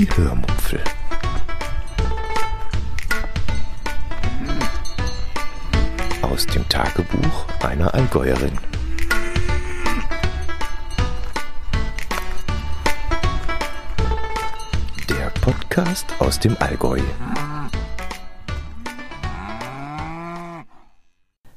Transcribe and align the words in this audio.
Die 0.00 0.08
Hörmupfel. 0.16 0.80
Aus 6.22 6.46
dem 6.46 6.66
Tagebuch 6.70 7.44
einer 7.62 7.92
Allgäuerin. 7.92 8.52
Der 15.10 15.28
Podcast 15.42 16.06
aus 16.18 16.40
dem 16.40 16.56
Allgäu. 16.60 17.00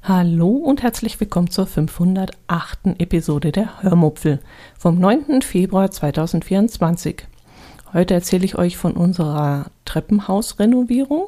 Hallo 0.02 0.50
und 0.50 0.84
herzlich 0.84 1.18
willkommen 1.22 1.50
zur 1.50 1.66
508. 1.66 3.00
Episode 3.00 3.54
der 3.54 3.82
Hörmupfel 3.82 4.42
vom 4.78 5.00
9. 5.00 5.42
Februar 5.44 5.92
2024. 5.92 7.28
Heute 7.94 8.16
erzähle 8.16 8.46
ich 8.46 8.58
euch 8.58 8.76
von 8.76 8.94
unserer 8.94 9.68
Treppenhausrenovierung, 9.86 11.28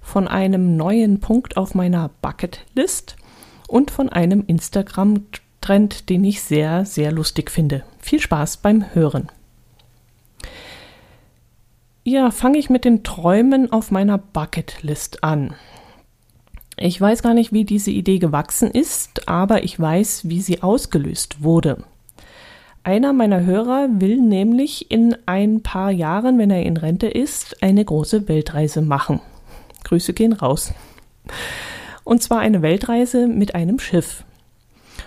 von 0.00 0.28
einem 0.28 0.76
neuen 0.76 1.18
Punkt 1.18 1.56
auf 1.56 1.74
meiner 1.74 2.10
Bucketlist 2.22 3.16
und 3.66 3.90
von 3.90 4.08
einem 4.08 4.44
Instagram-Trend, 4.46 6.08
den 6.08 6.24
ich 6.24 6.42
sehr, 6.42 6.84
sehr 6.84 7.10
lustig 7.10 7.50
finde. 7.50 7.82
Viel 7.98 8.20
Spaß 8.20 8.58
beim 8.58 8.94
Hören. 8.94 9.32
Ja, 12.04 12.30
fange 12.30 12.58
ich 12.58 12.70
mit 12.70 12.84
den 12.84 13.02
Träumen 13.02 13.72
auf 13.72 13.90
meiner 13.90 14.16
Bucketlist 14.16 15.24
an. 15.24 15.54
Ich 16.76 17.00
weiß 17.00 17.22
gar 17.22 17.34
nicht, 17.34 17.52
wie 17.52 17.64
diese 17.64 17.90
Idee 17.90 18.20
gewachsen 18.20 18.70
ist, 18.70 19.28
aber 19.28 19.64
ich 19.64 19.80
weiß, 19.80 20.28
wie 20.28 20.40
sie 20.40 20.62
ausgelöst 20.62 21.42
wurde. 21.42 21.82
Einer 22.86 23.12
meiner 23.12 23.44
Hörer 23.44 23.88
will 23.90 24.18
nämlich 24.20 24.92
in 24.92 25.16
ein 25.26 25.60
paar 25.60 25.90
Jahren, 25.90 26.38
wenn 26.38 26.52
er 26.52 26.62
in 26.62 26.76
Rente 26.76 27.08
ist, 27.08 27.60
eine 27.60 27.84
große 27.84 28.28
Weltreise 28.28 28.80
machen. 28.80 29.18
Grüße 29.82 30.12
gehen 30.12 30.32
raus. 30.32 30.72
Und 32.04 32.22
zwar 32.22 32.38
eine 32.38 32.62
Weltreise 32.62 33.26
mit 33.26 33.56
einem 33.56 33.80
Schiff. 33.80 34.22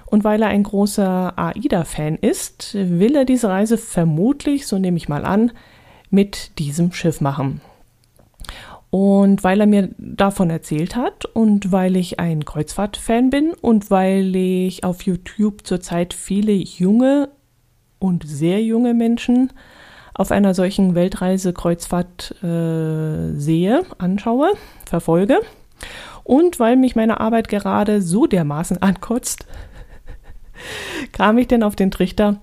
Und 0.08 0.26
weil 0.26 0.42
er 0.42 0.50
ein 0.50 0.64
großer 0.64 1.40
AIDA-Fan 1.40 2.18
ist, 2.18 2.74
will 2.74 3.16
er 3.16 3.24
diese 3.24 3.48
Reise 3.48 3.78
vermutlich, 3.78 4.68
so 4.68 4.78
nehme 4.78 4.98
ich 4.98 5.08
mal 5.08 5.24
an, 5.24 5.54
mit 6.10 6.60
diesem 6.60 6.92
Schiff 6.92 7.22
machen. 7.22 7.62
Und 8.90 9.46
weil 9.46 9.62
er 9.62 9.68
mir 9.68 9.92
davon 9.98 10.50
erzählt 10.50 10.98
hat 10.98 11.24
und 11.24 11.72
weil 11.72 11.96
ich 11.96 12.20
ein 12.20 12.44
Kreuzfahrt-Fan 12.44 13.30
bin 13.30 13.54
und 13.54 13.90
weil 13.90 14.36
ich 14.36 14.84
auf 14.84 15.04
YouTube 15.04 15.66
zurzeit 15.66 16.14
viele 16.14 16.52
junge 16.52 17.30
und 18.00 18.28
sehr 18.28 18.64
junge 18.64 18.94
Menschen 18.94 19.52
auf 20.14 20.32
einer 20.32 20.54
solchen 20.54 20.96
Weltreise-Kreuzfahrt 20.96 22.44
äh, 22.44 23.34
sehe, 23.38 23.84
anschaue, 23.98 24.52
verfolge 24.86 25.40
und 26.24 26.60
weil 26.60 26.76
mich 26.76 26.96
meine 26.96 27.20
Arbeit 27.20 27.48
gerade 27.48 28.02
so 28.02 28.28
dermaßen 28.28 28.78
ankotzt, 28.82 29.46
kam 31.12 31.38
ich 31.38 31.48
denn 31.48 31.64
auf 31.64 31.76
den 31.76 31.92
Trichter, 31.92 32.42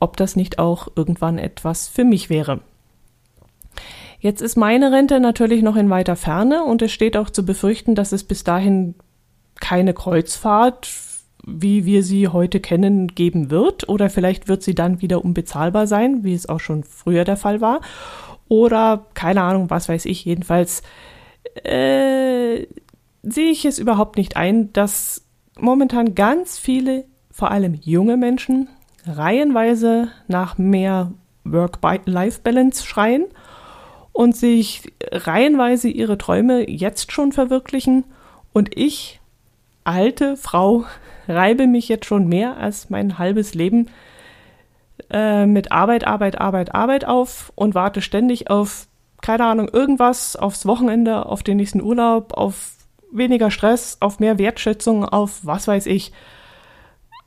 ob 0.00 0.16
das 0.16 0.34
nicht 0.36 0.58
auch 0.58 0.88
irgendwann 0.96 1.38
etwas 1.38 1.88
für 1.88 2.04
mich 2.04 2.28
wäre. 2.28 2.60
Jetzt 4.18 4.40
ist 4.40 4.56
meine 4.56 4.92
Rente 4.92 5.18
natürlich 5.18 5.62
noch 5.62 5.76
in 5.76 5.90
weiter 5.90 6.16
Ferne 6.16 6.64
und 6.64 6.82
es 6.82 6.92
steht 6.92 7.16
auch 7.16 7.30
zu 7.30 7.44
befürchten, 7.44 7.94
dass 7.94 8.12
es 8.12 8.22
bis 8.22 8.44
dahin 8.44 8.94
keine 9.60 9.94
Kreuzfahrt, 9.94 10.86
wie 11.44 11.84
wir 11.84 12.02
sie 12.02 12.28
heute 12.28 12.60
kennen, 12.60 13.08
geben 13.08 13.50
wird. 13.50 13.88
Oder 13.88 14.10
vielleicht 14.10 14.48
wird 14.48 14.62
sie 14.62 14.74
dann 14.74 15.00
wieder 15.00 15.24
unbezahlbar 15.24 15.86
sein, 15.86 16.24
wie 16.24 16.34
es 16.34 16.48
auch 16.48 16.60
schon 16.60 16.84
früher 16.84 17.24
der 17.24 17.36
Fall 17.36 17.60
war. 17.60 17.80
Oder 18.48 19.06
keine 19.14 19.42
Ahnung, 19.42 19.70
was 19.70 19.88
weiß 19.88 20.06
ich. 20.06 20.24
Jedenfalls 20.24 20.82
äh, 21.64 22.66
sehe 23.22 23.50
ich 23.50 23.64
es 23.64 23.78
überhaupt 23.78 24.16
nicht 24.16 24.36
ein, 24.36 24.72
dass 24.72 25.24
momentan 25.58 26.14
ganz 26.14 26.58
viele, 26.58 27.04
vor 27.30 27.50
allem 27.50 27.74
junge 27.74 28.16
Menschen, 28.16 28.68
reihenweise 29.06 30.08
nach 30.28 30.58
mehr 30.58 31.12
Work-Life-Balance 31.44 32.86
schreien 32.86 33.24
und 34.12 34.36
sich 34.36 34.92
reihenweise 35.10 35.88
ihre 35.88 36.18
Träume 36.18 36.68
jetzt 36.70 37.12
schon 37.12 37.32
verwirklichen 37.32 38.04
und 38.52 38.76
ich, 38.76 39.20
alte 39.84 40.36
Frau, 40.36 40.84
reibe 41.28 41.66
mich 41.66 41.88
jetzt 41.88 42.06
schon 42.06 42.26
mehr 42.26 42.56
als 42.56 42.90
mein 42.90 43.18
halbes 43.18 43.54
Leben 43.54 43.88
äh, 45.10 45.46
mit 45.46 45.72
Arbeit, 45.72 46.06
Arbeit, 46.06 46.40
Arbeit, 46.40 46.74
Arbeit 46.74 47.04
auf 47.04 47.52
und 47.54 47.74
warte 47.74 48.00
ständig 48.00 48.50
auf, 48.50 48.86
keine 49.20 49.44
Ahnung, 49.44 49.68
irgendwas, 49.68 50.36
aufs 50.36 50.66
Wochenende, 50.66 51.26
auf 51.26 51.42
den 51.42 51.56
nächsten 51.56 51.82
Urlaub, 51.82 52.32
auf 52.34 52.72
weniger 53.10 53.50
Stress, 53.50 53.98
auf 54.00 54.20
mehr 54.20 54.38
Wertschätzung, 54.38 55.04
auf 55.04 55.40
was 55.42 55.68
weiß 55.68 55.86
ich. 55.86 56.12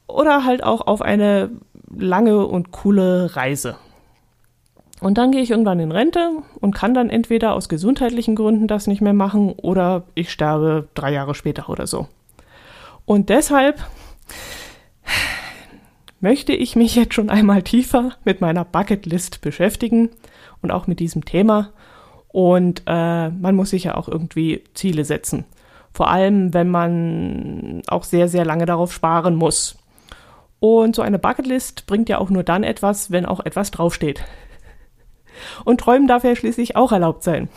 Oder 0.07 0.45
halt 0.45 0.63
auch 0.63 0.85
auf 0.87 1.01
eine 1.01 1.51
lange 1.89 2.45
und 2.45 2.71
coole 2.71 3.35
Reise. 3.35 3.77
Und 5.01 5.17
dann 5.17 5.31
gehe 5.31 5.41
ich 5.41 5.51
irgendwann 5.51 5.79
in 5.79 5.91
Rente 5.91 6.29
und 6.59 6.73
kann 6.73 6.93
dann 6.93 7.09
entweder 7.09 7.53
aus 7.53 7.69
gesundheitlichen 7.69 8.35
Gründen 8.35 8.67
das 8.67 8.87
nicht 8.87 9.01
mehr 9.01 9.13
machen 9.13 9.51
oder 9.51 10.03
ich 10.15 10.31
sterbe 10.31 10.87
drei 10.95 11.11
Jahre 11.11 11.35
später 11.35 11.69
oder 11.69 11.85
so. 11.85 12.07
Und 13.05 13.29
deshalb 13.29 13.83
möchte 16.19 16.53
ich 16.53 16.75
mich 16.75 16.95
jetzt 16.95 17.13
schon 17.13 17.29
einmal 17.29 17.61
tiefer 17.61 18.13
mit 18.23 18.41
meiner 18.41 18.65
Bucketlist 18.65 19.41
beschäftigen 19.41 20.09
und 20.61 20.71
auch 20.71 20.87
mit 20.87 20.99
diesem 20.99 21.23
Thema. 21.25 21.71
Und 22.29 22.83
äh, 22.87 23.29
man 23.29 23.55
muss 23.55 23.69
sich 23.69 23.85
ja 23.85 23.95
auch 23.95 24.09
irgendwie 24.09 24.63
Ziele 24.73 25.05
setzen. 25.05 25.45
Vor 25.93 26.09
allem, 26.09 26.53
wenn 26.53 26.69
man 26.69 27.81
auch 27.87 28.03
sehr, 28.03 28.27
sehr 28.27 28.43
lange 28.43 28.65
darauf 28.65 28.91
sparen 28.91 29.35
muss. 29.35 29.77
Und 30.59 30.95
so 30.95 31.01
eine 31.01 31.19
Bucketlist 31.19 31.85
bringt 31.85 32.09
ja 32.09 32.17
auch 32.17 32.29
nur 32.29 32.43
dann 32.43 32.63
etwas, 32.63 33.11
wenn 33.11 33.25
auch 33.25 33.45
etwas 33.45 33.71
draufsteht. 33.71 34.23
Und 35.63 35.79
träumen 35.79 36.07
darf 36.07 36.23
ja 36.23 36.35
schließlich 36.35 36.75
auch 36.75 36.91
erlaubt 36.91 37.23
sein. 37.23 37.49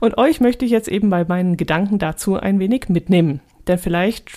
Und 0.00 0.18
euch 0.18 0.40
möchte 0.40 0.64
ich 0.64 0.70
jetzt 0.70 0.88
eben 0.88 1.10
bei 1.10 1.24
meinen 1.24 1.56
Gedanken 1.56 1.98
dazu 1.98 2.36
ein 2.36 2.58
wenig 2.58 2.88
mitnehmen. 2.88 3.40
Denn 3.68 3.78
vielleicht 3.78 4.30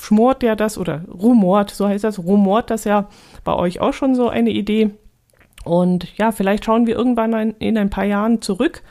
schmort 0.00 0.42
ja 0.42 0.56
das 0.56 0.78
oder 0.78 1.04
rumort, 1.08 1.70
so 1.70 1.86
heißt 1.88 2.04
das, 2.04 2.18
rumort 2.18 2.70
das 2.70 2.84
ja 2.84 3.08
bei 3.44 3.54
euch 3.54 3.80
auch 3.80 3.92
schon 3.92 4.14
so 4.14 4.28
eine 4.28 4.50
Idee. 4.50 4.90
Und 5.64 6.16
ja, 6.16 6.32
vielleicht 6.32 6.64
schauen 6.64 6.86
wir 6.86 6.96
irgendwann 6.96 7.50
in 7.58 7.76
ein 7.76 7.90
paar 7.90 8.04
Jahren 8.04 8.40
zurück 8.40 8.82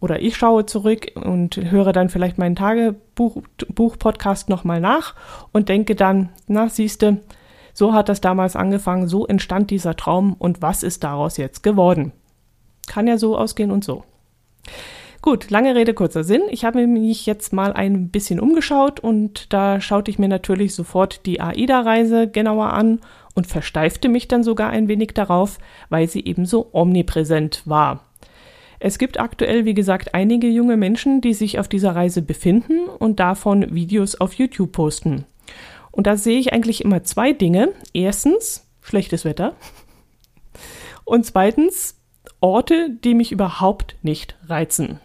oder 0.00 0.20
ich 0.20 0.36
schaue 0.36 0.66
zurück 0.66 1.12
und 1.14 1.56
höre 1.56 1.92
dann 1.92 2.08
vielleicht 2.08 2.38
meinen 2.38 2.56
Tagebuch-Podcast 2.56 4.48
nochmal 4.48 4.80
nach 4.80 5.14
und 5.52 5.68
denke 5.68 5.94
dann, 5.94 6.30
na 6.46 6.68
siehste, 6.68 7.20
so 7.72 7.92
hat 7.92 8.08
das 8.08 8.20
damals 8.20 8.56
angefangen, 8.56 9.08
so 9.08 9.26
entstand 9.26 9.70
dieser 9.70 9.96
Traum 9.96 10.34
und 10.38 10.62
was 10.62 10.82
ist 10.82 11.04
daraus 11.04 11.36
jetzt 11.36 11.62
geworden? 11.62 12.12
Kann 12.86 13.06
ja 13.06 13.18
so 13.18 13.36
ausgehen 13.36 13.70
und 13.70 13.84
so. 13.84 14.04
Gut, 15.24 15.48
lange 15.48 15.74
Rede, 15.74 15.94
kurzer 15.94 16.22
Sinn. 16.22 16.42
Ich 16.50 16.66
habe 16.66 16.86
mich 16.86 17.24
jetzt 17.24 17.54
mal 17.54 17.72
ein 17.72 18.10
bisschen 18.10 18.38
umgeschaut 18.38 19.00
und 19.00 19.50
da 19.54 19.80
schaute 19.80 20.10
ich 20.10 20.18
mir 20.18 20.28
natürlich 20.28 20.74
sofort 20.74 21.24
die 21.24 21.40
AIDA-Reise 21.40 22.28
genauer 22.28 22.74
an 22.74 23.00
und 23.34 23.46
versteifte 23.46 24.10
mich 24.10 24.28
dann 24.28 24.44
sogar 24.44 24.68
ein 24.68 24.86
wenig 24.86 25.14
darauf, 25.14 25.56
weil 25.88 26.10
sie 26.10 26.22
eben 26.26 26.44
so 26.44 26.68
omnipräsent 26.72 27.62
war. 27.64 28.04
Es 28.80 28.98
gibt 28.98 29.18
aktuell, 29.18 29.64
wie 29.64 29.72
gesagt, 29.72 30.14
einige 30.14 30.48
junge 30.48 30.76
Menschen, 30.76 31.22
die 31.22 31.32
sich 31.32 31.58
auf 31.58 31.68
dieser 31.68 31.96
Reise 31.96 32.20
befinden 32.20 32.80
und 32.86 33.18
davon 33.18 33.74
Videos 33.74 34.20
auf 34.20 34.34
YouTube 34.34 34.72
posten. 34.72 35.24
Und 35.90 36.06
da 36.06 36.18
sehe 36.18 36.38
ich 36.38 36.52
eigentlich 36.52 36.84
immer 36.84 37.02
zwei 37.02 37.32
Dinge. 37.32 37.70
Erstens, 37.94 38.68
schlechtes 38.82 39.24
Wetter. 39.24 39.54
Und 41.06 41.24
zweitens, 41.24 41.98
Orte, 42.42 42.90
die 42.90 43.14
mich 43.14 43.32
überhaupt 43.32 43.96
nicht 44.02 44.36
reizen. 44.48 45.00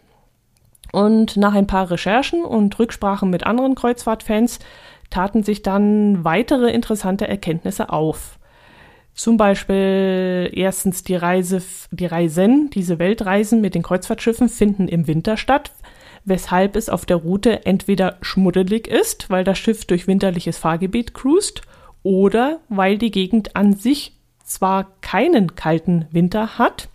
Und 0.92 1.38
nach 1.38 1.54
ein 1.54 1.68
paar 1.68 1.92
Recherchen 1.92 2.44
und 2.44 2.78
Rücksprachen 2.80 3.30
mit 3.30 3.46
anderen 3.46 3.76
Kreuzfahrtfans 3.76 4.60
taten 5.10 5.44
sich 5.44 5.62
dann 5.62 6.24
weitere 6.24 6.72
interessante 6.72 7.28
Erkenntnisse 7.28 7.90
auf. 7.92 8.40
Zum 9.14 9.38
Beispiel 9.38 10.50
erstens 10.54 11.04
die 11.04 11.16
Reise, 11.16 11.62
die 11.92 12.06
Reisen, 12.06 12.70
diese 12.70 13.00
Weltreisen 13.00 13.60
mit 13.60 13.76
den 13.76 13.84
Kreuzfahrtschiffen 13.84 14.48
finden 14.50 14.88
im 14.88 15.08
Winter 15.08 15.36
statt, 15.36 15.72
weshalb 16.26 16.76
es 16.76 16.90
auf 16.90 17.06
der 17.06 17.18
Route 17.18 17.66
entweder 17.66 18.18
schmuddelig 18.22 18.88
ist, 18.88 19.30
weil 19.30 19.44
das 19.44 19.58
Schiff 19.58 19.86
durch 19.86 20.08
winterliches 20.08 20.58
Fahrgebiet 20.58 21.14
cruist, 21.14 21.64
oder 22.02 22.60
weil 22.70 22.98
die 22.98 23.12
Gegend 23.12 23.58
an 23.58 23.74
sich 23.74 24.14
zwar 24.44 24.88
keinen 25.02 25.56
kalten 25.56 26.06
Winter 26.12 26.58
hat, 26.58 26.88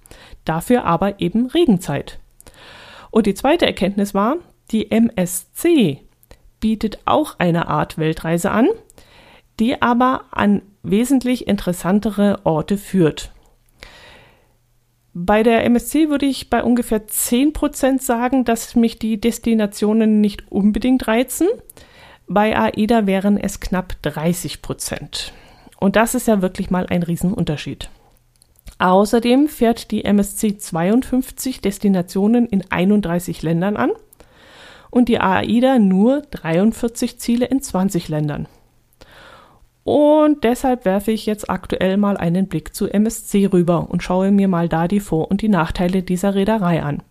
dafür 0.44 0.84
aber 0.84 1.20
eben 1.20 1.46
Regenzeit. 1.48 2.18
Und 3.14 3.26
die 3.26 3.34
zweite 3.34 3.64
Erkenntnis 3.64 4.12
war, 4.12 4.38
die 4.72 4.90
MSC 4.90 6.00
bietet 6.58 6.98
auch 7.04 7.36
eine 7.38 7.68
Art 7.68 7.96
Weltreise 7.96 8.50
an, 8.50 8.66
die 9.60 9.80
aber 9.80 10.24
an 10.32 10.62
wesentlich 10.82 11.46
interessantere 11.46 12.40
Orte 12.42 12.76
führt. 12.76 13.30
Bei 15.12 15.44
der 15.44 15.62
MSC 15.64 16.08
würde 16.08 16.26
ich 16.26 16.50
bei 16.50 16.64
ungefähr 16.64 17.06
10% 17.06 18.02
sagen, 18.02 18.44
dass 18.44 18.74
mich 18.74 18.98
die 18.98 19.20
Destinationen 19.20 20.20
nicht 20.20 20.50
unbedingt 20.50 21.06
reizen. 21.06 21.46
Bei 22.26 22.58
AIDA 22.58 23.06
wären 23.06 23.38
es 23.38 23.60
knapp 23.60 23.94
30%. 24.02 25.30
Und 25.78 25.94
das 25.94 26.16
ist 26.16 26.26
ja 26.26 26.42
wirklich 26.42 26.68
mal 26.72 26.86
ein 26.88 27.04
Riesenunterschied. 27.04 27.90
Außerdem 28.78 29.48
fährt 29.48 29.90
die 29.90 30.04
MSC 30.04 30.58
52 30.58 31.60
Destinationen 31.60 32.46
in 32.46 32.64
31 32.70 33.42
Ländern 33.42 33.76
an 33.76 33.92
und 34.90 35.08
die 35.08 35.20
AIDA 35.20 35.78
nur 35.78 36.22
43 36.30 37.18
Ziele 37.18 37.46
in 37.46 37.62
20 37.62 38.08
Ländern. 38.08 38.48
Und 39.84 40.44
deshalb 40.44 40.86
werfe 40.86 41.12
ich 41.12 41.26
jetzt 41.26 41.50
aktuell 41.50 41.98
mal 41.98 42.16
einen 42.16 42.48
Blick 42.48 42.74
zu 42.74 42.88
MSC 42.88 43.46
rüber 43.46 43.90
und 43.90 44.02
schaue 44.02 44.30
mir 44.30 44.48
mal 44.48 44.68
da 44.68 44.88
die 44.88 45.00
Vor- 45.00 45.30
und 45.30 45.42
die 45.42 45.48
Nachteile 45.48 46.02
dieser 46.02 46.34
Reederei 46.34 46.82
an. 46.82 47.02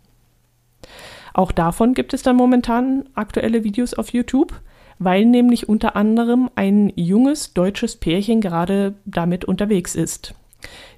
Auch 1.33 1.51
davon 1.51 1.93
gibt 1.93 2.13
es 2.13 2.23
dann 2.23 2.35
momentan 2.35 3.09
aktuelle 3.13 3.63
Videos 3.63 3.93
auf 3.93 4.11
YouTube, 4.11 4.53
weil 4.99 5.25
nämlich 5.25 5.69
unter 5.69 5.95
anderem 5.95 6.49
ein 6.55 6.91
junges 6.95 7.53
deutsches 7.53 7.95
Pärchen 7.95 8.41
gerade 8.41 8.95
damit 9.05 9.45
unterwegs 9.45 9.95
ist. 9.95 10.33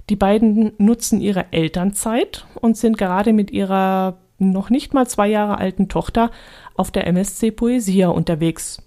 Die 0.08 0.16
beiden 0.16 0.72
nutzen 0.78 1.20
ihre 1.20 1.52
Elternzeit 1.52 2.46
und 2.60 2.76
sind 2.76 2.98
gerade 2.98 3.32
mit 3.32 3.50
ihrer 3.50 4.18
noch 4.38 4.70
nicht 4.70 4.94
mal 4.94 5.06
zwei 5.06 5.28
Jahre 5.28 5.58
alten 5.58 5.88
Tochter 5.88 6.30
auf 6.74 6.90
der 6.90 7.06
MSC 7.06 7.50
Poesia 7.50 8.08
unterwegs. 8.08 8.82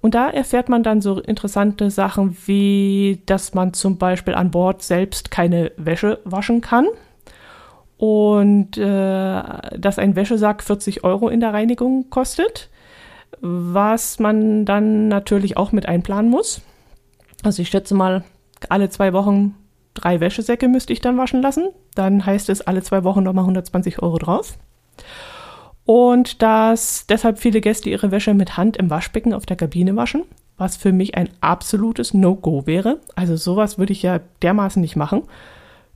Und 0.00 0.14
da 0.14 0.28
erfährt 0.28 0.68
man 0.68 0.82
dann 0.82 1.00
so 1.00 1.20
interessante 1.20 1.90
Sachen 1.90 2.36
wie, 2.46 3.22
dass 3.26 3.54
man 3.54 3.72
zum 3.72 3.98
Beispiel 3.98 4.34
an 4.34 4.50
Bord 4.50 4.82
selbst 4.82 5.30
keine 5.30 5.72
Wäsche 5.76 6.20
waschen 6.24 6.60
kann 6.60 6.86
und 7.96 8.76
äh, 8.76 9.42
dass 9.78 9.98
ein 9.98 10.16
Wäschesack 10.16 10.62
40 10.62 11.04
Euro 11.04 11.28
in 11.28 11.40
der 11.40 11.52
Reinigung 11.52 12.10
kostet, 12.10 12.68
was 13.40 14.18
man 14.18 14.64
dann 14.64 15.08
natürlich 15.08 15.56
auch 15.56 15.72
mit 15.72 15.86
einplanen 15.86 16.30
muss. 16.30 16.60
Also 17.42 17.62
ich 17.62 17.68
schätze 17.68 17.94
mal, 17.94 18.24
alle 18.68 18.88
zwei 18.90 19.12
Wochen 19.12 19.54
drei 19.96 20.20
Wäschesäcke 20.20 20.68
müsste 20.68 20.92
ich 20.92 21.00
dann 21.00 21.18
waschen 21.18 21.42
lassen. 21.42 21.70
Dann 21.94 22.24
heißt 22.24 22.48
es 22.50 22.62
alle 22.62 22.82
zwei 22.82 23.02
Wochen 23.04 23.22
nochmal 23.22 23.44
120 23.44 24.02
Euro 24.02 24.18
drauf. 24.18 24.56
Und 25.84 26.42
dass 26.42 27.06
deshalb 27.06 27.38
viele 27.38 27.60
Gäste 27.60 27.90
ihre 27.90 28.10
Wäsche 28.10 28.34
mit 28.34 28.56
Hand 28.56 28.76
im 28.76 28.90
Waschbecken 28.90 29.32
auf 29.32 29.46
der 29.46 29.56
Kabine 29.56 29.94
waschen, 29.94 30.24
was 30.58 30.76
für 30.76 30.92
mich 30.92 31.16
ein 31.16 31.30
absolutes 31.40 32.12
No-Go 32.12 32.66
wäre. 32.66 33.00
Also 33.14 33.36
sowas 33.36 33.78
würde 33.78 33.92
ich 33.92 34.02
ja 34.02 34.20
dermaßen 34.42 34.82
nicht 34.82 34.96
machen. 34.96 35.22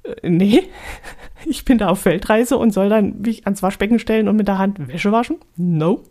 Äh, 0.04 0.30
nee, 0.30 0.62
ich 1.44 1.64
bin 1.64 1.78
da 1.78 1.88
auf 1.88 2.04
Weltreise 2.04 2.56
und 2.56 2.72
soll 2.72 2.88
dann 2.88 3.20
mich 3.20 3.44
ans 3.46 3.62
Waschbecken 3.62 3.98
stellen 3.98 4.28
und 4.28 4.36
mit 4.36 4.48
der 4.48 4.58
Hand 4.58 4.88
Wäsche 4.88 5.12
waschen? 5.12 5.38
No. 5.56 6.00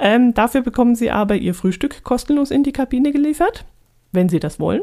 Ähm, 0.00 0.34
dafür 0.34 0.62
bekommen 0.62 0.96
Sie 0.96 1.12
aber 1.12 1.36
Ihr 1.36 1.54
Frühstück 1.54 2.02
kostenlos 2.02 2.50
in 2.50 2.64
die 2.64 2.72
Kabine 2.72 3.12
geliefert, 3.12 3.66
wenn 4.10 4.28
Sie 4.28 4.40
das 4.40 4.58
wollen 4.58 4.82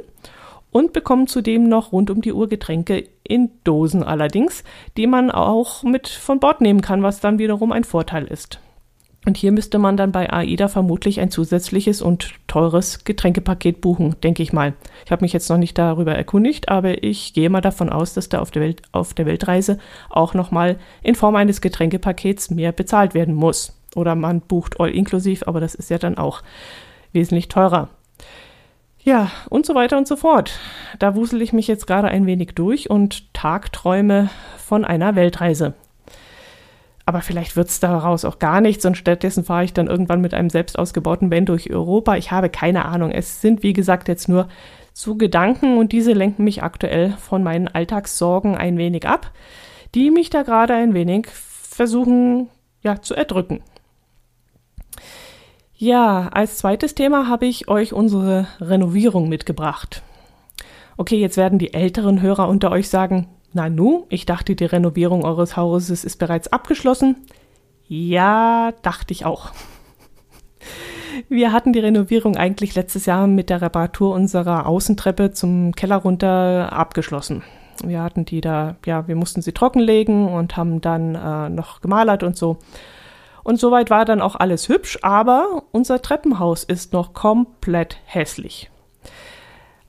und 0.71 0.93
bekommen 0.93 1.27
zudem 1.27 1.67
noch 1.67 1.91
rund 1.91 2.09
um 2.09 2.21
die 2.21 2.33
Uhr 2.33 2.47
Getränke 2.47 3.07
in 3.23 3.51
Dosen 3.63 4.03
allerdings, 4.03 4.63
die 4.97 5.07
man 5.07 5.31
auch 5.31 5.83
mit 5.83 6.07
von 6.07 6.39
Bord 6.39 6.61
nehmen 6.61 6.81
kann, 6.81 7.03
was 7.03 7.19
dann 7.19 7.39
wiederum 7.39 7.71
ein 7.71 7.83
Vorteil 7.83 8.25
ist. 8.25 8.59
Und 9.25 9.35
hier 9.35 9.51
müsste 9.51 9.79
man 9.79 9.97
dann 9.97 10.13
bei 10.13 10.31
AIDA 10.31 10.69
vermutlich 10.69 11.19
ein 11.19 11.29
zusätzliches 11.29 12.01
und 12.01 12.33
teures 12.47 13.03
Getränkepaket 13.03 13.81
buchen, 13.81 14.15
denke 14.23 14.41
ich 14.41 14.53
mal. 14.53 14.73
Ich 15.05 15.11
habe 15.11 15.25
mich 15.25 15.33
jetzt 15.33 15.49
noch 15.49 15.57
nicht 15.57 15.77
darüber 15.77 16.15
erkundigt, 16.15 16.69
aber 16.69 17.03
ich 17.03 17.33
gehe 17.33 17.49
mal 17.49 17.59
davon 17.59 17.89
aus, 17.89 18.13
dass 18.13 18.29
da 18.29 18.39
auf 18.39 18.49
der, 18.51 18.61
Welt, 18.61 18.81
auf 18.93 19.13
der 19.13 19.25
Weltreise 19.25 19.77
auch 20.09 20.33
nochmal 20.33 20.77
in 21.03 21.15
Form 21.15 21.35
eines 21.35 21.59
Getränkepakets 21.59 22.49
mehr 22.49 22.71
bezahlt 22.71 23.13
werden 23.13 23.35
muss. 23.35 23.77
Oder 23.93 24.15
man 24.15 24.39
bucht 24.39 24.79
all 24.79 24.89
inklusiv, 24.89 25.43
aber 25.47 25.59
das 25.59 25.75
ist 25.75 25.89
ja 25.89 25.97
dann 25.97 26.17
auch 26.17 26.41
wesentlich 27.11 27.49
teurer. 27.49 27.89
Ja, 29.09 29.31
und 29.49 29.65
so 29.65 29.73
weiter 29.73 29.97
und 29.97 30.07
so 30.07 30.15
fort. 30.15 30.59
Da 30.99 31.15
wusel 31.15 31.41
ich 31.41 31.51
mich 31.51 31.67
jetzt 31.67 31.87
gerade 31.87 32.09
ein 32.09 32.27
wenig 32.27 32.49
durch 32.53 32.91
und 32.91 33.33
tagträume 33.33 34.29
von 34.59 34.85
einer 34.85 35.15
Weltreise. 35.15 35.73
Aber 37.07 37.21
vielleicht 37.21 37.55
wird 37.55 37.69
es 37.69 37.79
daraus 37.79 38.23
auch 38.23 38.37
gar 38.37 38.61
nichts 38.61 38.85
und 38.85 38.97
stattdessen 38.97 39.43
fahre 39.43 39.63
ich 39.63 39.73
dann 39.73 39.87
irgendwann 39.87 40.21
mit 40.21 40.35
einem 40.35 40.51
selbst 40.51 40.77
ausgebauten 40.77 41.31
Van 41.31 41.47
durch 41.47 41.71
Europa. 41.71 42.17
Ich 42.17 42.29
habe 42.29 42.51
keine 42.51 42.85
Ahnung. 42.85 43.09
Es 43.09 43.41
sind, 43.41 43.63
wie 43.63 43.73
gesagt, 43.73 44.09
jetzt 44.09 44.29
nur 44.29 44.47
so 44.93 45.15
Gedanken 45.15 45.79
und 45.79 45.91
diese 45.91 46.13
lenken 46.13 46.43
mich 46.43 46.61
aktuell 46.61 47.13
von 47.13 47.41
meinen 47.41 47.67
Alltagssorgen 47.67 48.55
ein 48.55 48.77
wenig 48.77 49.07
ab, 49.07 49.31
die 49.95 50.11
mich 50.11 50.29
da 50.29 50.43
gerade 50.43 50.75
ein 50.75 50.93
wenig 50.93 51.25
versuchen, 51.29 52.47
ja, 52.83 53.01
zu 53.01 53.15
erdrücken. 53.15 53.63
Ja, 55.81 56.27
als 56.33 56.57
zweites 56.57 56.93
Thema 56.93 57.29
habe 57.29 57.45
ich 57.45 57.69
euch 57.69 57.93
unsere 57.93 58.47
Renovierung 58.59 59.29
mitgebracht. 59.29 60.03
Okay, 60.97 61.15
jetzt 61.15 61.37
werden 61.37 61.57
die 61.57 61.73
älteren 61.73 62.21
Hörer 62.21 62.49
unter 62.49 62.69
euch 62.69 62.89
sagen, 62.89 63.29
na 63.53 63.69
nu, 63.69 64.05
ich 64.09 64.25
dachte, 64.25 64.57
die 64.57 64.65
Renovierung 64.65 65.23
eures 65.23 65.55
Hauses 65.55 66.03
ist 66.03 66.17
bereits 66.17 66.49
abgeschlossen. 66.51 67.15
Ja, 67.87 68.73
dachte 68.81 69.13
ich 69.13 69.23
auch. 69.23 69.51
Wir 71.29 71.53
hatten 71.53 71.71
die 71.71 71.79
Renovierung 71.79 72.35
eigentlich 72.35 72.75
letztes 72.75 73.05
Jahr 73.05 73.25
mit 73.25 73.49
der 73.49 73.61
Reparatur 73.61 74.13
unserer 74.13 74.65
Außentreppe 74.65 75.31
zum 75.31 75.73
Keller 75.73 75.95
runter 75.95 76.73
abgeschlossen. 76.73 77.41
Wir 77.85 78.03
hatten 78.03 78.25
die 78.25 78.41
da, 78.41 78.75
ja, 78.85 79.07
wir 79.07 79.15
mussten 79.15 79.41
sie 79.41 79.53
trockenlegen 79.53 80.27
und 80.27 80.57
haben 80.57 80.81
dann 80.81 81.15
äh, 81.15 81.47
noch 81.47 81.79
gemalert 81.79 82.23
und 82.23 82.35
so. 82.35 82.57
Und 83.49 83.59
soweit 83.59 83.89
war 83.89 84.05
dann 84.05 84.21
auch 84.21 84.35
alles 84.35 84.69
hübsch, 84.69 84.99
aber 85.01 85.63
unser 85.71 86.03
Treppenhaus 86.03 86.63
ist 86.63 86.93
noch 86.93 87.13
komplett 87.13 87.97
hässlich. 88.05 88.69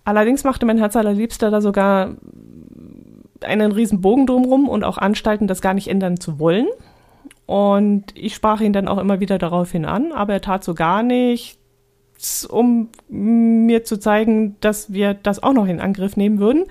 Allerdings 0.02 0.44
machte 0.44 0.64
mein 0.64 0.78
Herz 0.78 0.96
allerliebster 0.96 1.50
da 1.50 1.60
sogar 1.60 2.14
einen 3.42 3.72
riesen 3.72 4.00
Bogen 4.00 4.26
drumrum 4.26 4.66
und 4.66 4.82
auch 4.82 4.96
Anstalten, 4.96 5.46
das 5.46 5.60
gar 5.60 5.74
nicht 5.74 5.88
ändern 5.88 6.18
zu 6.18 6.38
wollen. 6.38 6.68
Und 7.44 8.04
ich 8.14 8.34
sprach 8.34 8.62
ihn 8.62 8.72
dann 8.72 8.88
auch 8.88 8.96
immer 8.96 9.20
wieder 9.20 9.36
daraufhin 9.36 9.84
an, 9.84 10.12
aber 10.12 10.32
er 10.32 10.40
tat 10.40 10.64
so 10.64 10.72
gar 10.72 11.02
nichts, 11.02 12.46
um 12.46 12.88
mir 13.08 13.84
zu 13.84 13.98
zeigen, 14.00 14.56
dass 14.60 14.90
wir 14.90 15.12
das 15.12 15.42
auch 15.42 15.52
noch 15.52 15.66
in 15.66 15.80
Angriff 15.80 16.16
nehmen 16.16 16.38
würden. 16.38 16.64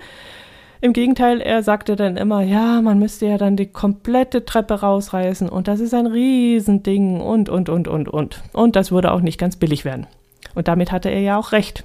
Im 0.82 0.94
Gegenteil, 0.94 1.42
er 1.42 1.62
sagte 1.62 1.94
dann 1.94 2.16
immer, 2.16 2.40
ja, 2.40 2.80
man 2.80 2.98
müsste 2.98 3.26
ja 3.26 3.36
dann 3.36 3.56
die 3.56 3.66
komplette 3.66 4.46
Treppe 4.46 4.80
rausreißen 4.80 5.48
und 5.48 5.68
das 5.68 5.78
ist 5.78 5.92
ein 5.92 6.06
Riesending 6.06 7.20
und, 7.20 7.50
und, 7.50 7.68
und, 7.68 7.86
und, 7.86 8.08
und. 8.08 8.42
Und 8.54 8.76
das 8.76 8.90
würde 8.90 9.12
auch 9.12 9.20
nicht 9.20 9.38
ganz 9.38 9.56
billig 9.56 9.84
werden. 9.84 10.06
Und 10.54 10.68
damit 10.68 10.90
hatte 10.90 11.10
er 11.10 11.20
ja 11.20 11.38
auch 11.38 11.52
recht. 11.52 11.84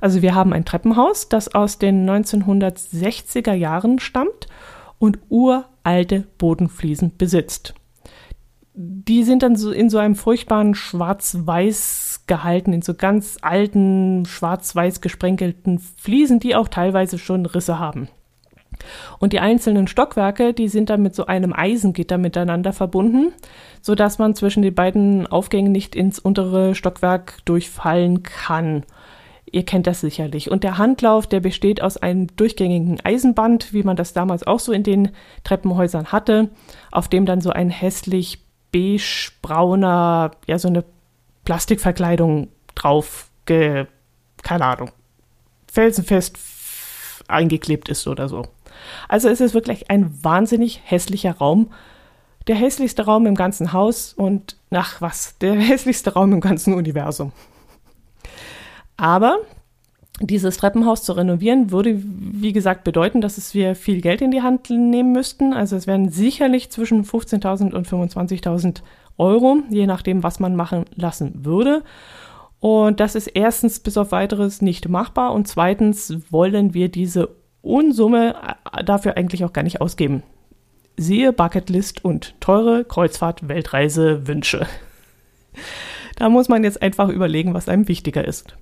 Also 0.00 0.22
wir 0.22 0.36
haben 0.36 0.52
ein 0.52 0.64
Treppenhaus, 0.64 1.28
das 1.28 1.54
aus 1.54 1.78
den 1.78 2.08
1960er 2.08 3.54
Jahren 3.54 3.98
stammt 3.98 4.46
und 4.98 5.18
uralte 5.28 6.24
Bodenfliesen 6.38 7.16
besitzt. 7.16 7.74
Die 8.74 9.22
sind 9.22 9.42
dann 9.42 9.56
so 9.56 9.70
in 9.70 9.90
so 9.90 9.98
einem 9.98 10.14
furchtbaren 10.14 10.74
Schwarz-Weiß 10.74 12.24
gehalten, 12.26 12.72
in 12.72 12.82
so 12.82 12.94
ganz 12.94 13.36
alten, 13.42 14.24
schwarz-weiß 14.24 15.00
gesprenkelten 15.00 15.78
Fliesen, 15.78 16.40
die 16.40 16.54
auch 16.54 16.68
teilweise 16.68 17.18
schon 17.18 17.44
Risse 17.44 17.78
haben. 17.78 18.08
Und 19.18 19.32
die 19.32 19.40
einzelnen 19.40 19.86
Stockwerke, 19.86 20.54
die 20.54 20.68
sind 20.68 20.90
dann 20.90 21.02
mit 21.02 21.14
so 21.14 21.26
einem 21.26 21.52
Eisengitter 21.52 22.18
miteinander 22.18 22.72
verbunden, 22.72 23.32
so 23.80 23.94
dass 23.94 24.18
man 24.18 24.34
zwischen 24.34 24.62
den 24.62 24.74
beiden 24.74 25.26
Aufgängen 25.26 25.72
nicht 25.72 25.94
ins 25.94 26.18
untere 26.18 26.74
Stockwerk 26.74 27.44
durchfallen 27.44 28.22
kann. 28.22 28.84
Ihr 29.50 29.64
kennt 29.64 29.86
das 29.86 30.00
sicherlich. 30.00 30.50
Und 30.50 30.64
der 30.64 30.78
Handlauf, 30.78 31.26
der 31.26 31.40
besteht 31.40 31.82
aus 31.82 31.98
einem 31.98 32.28
durchgängigen 32.36 33.00
Eisenband, 33.04 33.74
wie 33.74 33.82
man 33.82 33.96
das 33.96 34.14
damals 34.14 34.46
auch 34.46 34.60
so 34.60 34.72
in 34.72 34.82
den 34.82 35.10
Treppenhäusern 35.44 36.06
hatte, 36.06 36.48
auf 36.90 37.08
dem 37.08 37.26
dann 37.26 37.42
so 37.42 37.50
ein 37.50 37.68
hässlich 37.68 38.40
beige-brauner, 38.72 40.32
ja, 40.46 40.58
so 40.58 40.68
eine 40.68 40.84
Plastikverkleidung 41.44 42.48
drauf, 42.74 43.30
ge, 43.46 43.86
keine 44.42 44.64
Ahnung, 44.64 44.90
felsenfest 45.70 46.38
eingeklebt 47.28 47.88
ist 47.88 48.06
oder 48.08 48.28
so. 48.28 48.46
Also 49.08 49.28
es 49.28 49.40
ist 49.40 49.54
wirklich 49.54 49.90
ein 49.90 50.24
wahnsinnig 50.24 50.80
hässlicher 50.84 51.36
Raum. 51.36 51.72
Der 52.48 52.56
hässlichste 52.56 53.04
Raum 53.04 53.26
im 53.26 53.36
ganzen 53.36 53.72
Haus 53.72 54.12
und, 54.12 54.56
ach 54.70 55.00
was, 55.00 55.38
der 55.38 55.54
hässlichste 55.60 56.14
Raum 56.14 56.32
im 56.32 56.40
ganzen 56.40 56.74
Universum. 56.74 57.32
Aber 58.96 59.38
dieses 60.26 60.56
Treppenhaus 60.56 61.02
zu 61.02 61.12
renovieren 61.12 61.70
würde, 61.70 62.00
wie 62.02 62.52
gesagt, 62.52 62.84
bedeuten, 62.84 63.20
dass 63.20 63.54
wir 63.54 63.74
viel 63.74 64.00
Geld 64.00 64.22
in 64.22 64.30
die 64.30 64.42
Hand 64.42 64.70
nehmen 64.70 65.12
müssten. 65.12 65.52
Also 65.52 65.76
es 65.76 65.86
wären 65.86 66.08
sicherlich 66.08 66.70
zwischen 66.70 67.04
15.000 67.04 67.72
und 67.74 67.86
25.000 67.86 68.82
Euro, 69.18 69.58
je 69.68 69.86
nachdem, 69.86 70.22
was 70.22 70.40
man 70.40 70.56
machen 70.56 70.84
lassen 70.94 71.44
würde. 71.44 71.82
Und 72.60 73.00
das 73.00 73.16
ist 73.16 73.26
erstens 73.26 73.80
bis 73.80 73.96
auf 73.96 74.12
weiteres 74.12 74.62
nicht 74.62 74.88
machbar 74.88 75.32
und 75.32 75.48
zweitens 75.48 76.16
wollen 76.30 76.74
wir 76.74 76.88
diese 76.88 77.28
Unsumme 77.60 78.34
äh, 78.72 78.84
dafür 78.84 79.16
eigentlich 79.16 79.44
auch 79.44 79.52
gar 79.52 79.62
nicht 79.62 79.80
ausgeben. 79.80 80.22
siehe 80.96 81.32
Bucketlist 81.32 82.04
und 82.04 82.34
teure 82.40 82.84
Kreuzfahrt-Weltreise-Wünsche. 82.84 84.66
Da 86.16 86.28
muss 86.28 86.48
man 86.48 86.62
jetzt 86.62 86.82
einfach 86.82 87.08
überlegen, 87.08 87.54
was 87.54 87.70
einem 87.70 87.88
wichtiger 87.88 88.24
ist. 88.24 88.54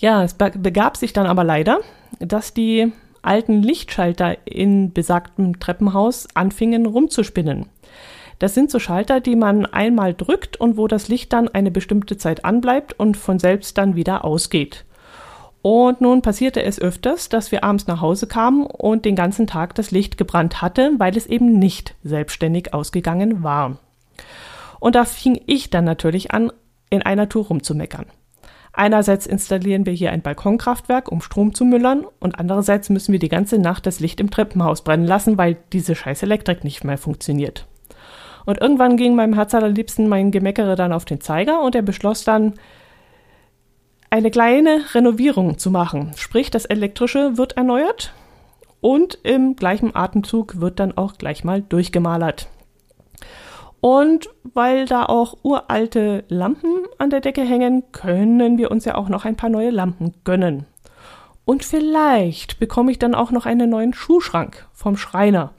Ja, 0.00 0.24
es 0.24 0.32
begab 0.32 0.96
sich 0.96 1.12
dann 1.12 1.26
aber 1.26 1.44
leider, 1.44 1.80
dass 2.18 2.54
die 2.54 2.90
alten 3.20 3.62
Lichtschalter 3.62 4.46
in 4.46 4.94
besagtem 4.94 5.60
Treppenhaus 5.60 6.26
anfingen 6.32 6.86
rumzuspinnen. 6.86 7.66
Das 8.38 8.54
sind 8.54 8.70
so 8.70 8.78
Schalter, 8.78 9.20
die 9.20 9.36
man 9.36 9.66
einmal 9.66 10.14
drückt 10.14 10.58
und 10.58 10.78
wo 10.78 10.88
das 10.88 11.08
Licht 11.08 11.34
dann 11.34 11.48
eine 11.48 11.70
bestimmte 11.70 12.16
Zeit 12.16 12.46
anbleibt 12.46 12.98
und 12.98 13.18
von 13.18 13.38
selbst 13.38 13.76
dann 13.76 13.94
wieder 13.94 14.24
ausgeht. 14.24 14.86
Und 15.60 16.00
nun 16.00 16.22
passierte 16.22 16.62
es 16.62 16.80
öfters, 16.80 17.28
dass 17.28 17.52
wir 17.52 17.62
abends 17.62 17.86
nach 17.86 18.00
Hause 18.00 18.26
kamen 18.26 18.64
und 18.64 19.04
den 19.04 19.16
ganzen 19.16 19.46
Tag 19.46 19.74
das 19.74 19.90
Licht 19.90 20.16
gebrannt 20.16 20.62
hatte, 20.62 20.92
weil 20.96 21.14
es 21.14 21.26
eben 21.26 21.58
nicht 21.58 21.94
selbstständig 22.02 22.72
ausgegangen 22.72 23.42
war. 23.42 23.76
Und 24.78 24.94
da 24.94 25.04
fing 25.04 25.38
ich 25.44 25.68
dann 25.68 25.84
natürlich 25.84 26.30
an, 26.30 26.50
in 26.88 27.02
einer 27.02 27.28
Tour 27.28 27.44
rumzumeckern. 27.48 28.06
Einerseits 28.72 29.26
installieren 29.26 29.84
wir 29.84 29.92
hier 29.92 30.12
ein 30.12 30.22
Balkonkraftwerk, 30.22 31.10
um 31.10 31.20
Strom 31.20 31.54
zu 31.54 31.64
müllern, 31.64 32.06
und 32.20 32.38
andererseits 32.38 32.88
müssen 32.88 33.12
wir 33.12 33.18
die 33.18 33.28
ganze 33.28 33.58
Nacht 33.58 33.86
das 33.86 34.00
Licht 34.00 34.20
im 34.20 34.30
Treppenhaus 34.30 34.82
brennen 34.82 35.06
lassen, 35.06 35.38
weil 35.38 35.56
diese 35.72 35.94
scheiß 35.94 36.22
Elektrik 36.22 36.62
nicht 36.62 36.84
mehr 36.84 36.98
funktioniert. 36.98 37.66
Und 38.46 38.60
irgendwann 38.60 38.96
ging 38.96 39.16
meinem 39.16 39.34
Herz 39.34 39.54
allerliebsten 39.54 40.08
mein 40.08 40.30
Gemeckere 40.30 40.76
dann 40.76 40.92
auf 40.92 41.04
den 41.04 41.20
Zeiger 41.20 41.62
und 41.62 41.74
er 41.74 41.82
beschloss 41.82 42.24
dann, 42.24 42.54
eine 44.10 44.30
kleine 44.32 44.80
Renovierung 44.92 45.58
zu 45.58 45.70
machen. 45.70 46.12
Sprich, 46.16 46.50
das 46.50 46.64
Elektrische 46.64 47.38
wird 47.38 47.56
erneuert 47.56 48.12
und 48.80 49.18
im 49.22 49.54
gleichen 49.54 49.94
Atemzug 49.94 50.60
wird 50.60 50.80
dann 50.80 50.96
auch 50.96 51.14
gleich 51.14 51.44
mal 51.44 51.62
durchgemalert. 51.62 52.48
Und 53.80 54.28
weil 54.54 54.84
da 54.86 55.06
auch 55.06 55.38
uralte 55.42 56.24
Lampen 56.28 56.84
an 56.98 57.10
der 57.10 57.20
Decke 57.20 57.42
hängen, 57.42 57.84
können 57.92 58.58
wir 58.58 58.70
uns 58.70 58.84
ja 58.84 58.94
auch 58.94 59.08
noch 59.08 59.24
ein 59.24 59.36
paar 59.36 59.50
neue 59.50 59.70
Lampen 59.70 60.14
gönnen. 60.24 60.66
Und 61.44 61.64
vielleicht 61.64 62.58
bekomme 62.58 62.92
ich 62.92 62.98
dann 62.98 63.14
auch 63.14 63.30
noch 63.30 63.46
einen 63.46 63.70
neuen 63.70 63.94
Schuhschrank 63.94 64.68
vom 64.72 64.96
Schreiner. 64.96 65.52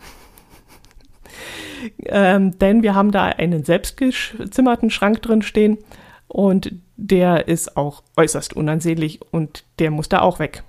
ähm, 2.06 2.58
denn 2.60 2.84
wir 2.84 2.94
haben 2.94 3.12
da 3.12 3.25
einen 3.25 3.66
selbstgezimmerten 3.66 4.92
Schrank 4.92 5.22
drin 5.22 5.42
stehen 5.42 5.80
und 6.28 6.74
der 6.96 7.48
ist 7.48 7.75
auch 7.75 8.04
äußerst 8.16 8.56
unansehnlich 8.56 9.20
und 9.34 9.66
der 9.80 9.90
muss 9.90 10.08
da 10.08 10.22
auch 10.22 10.38
weg. 10.38 10.63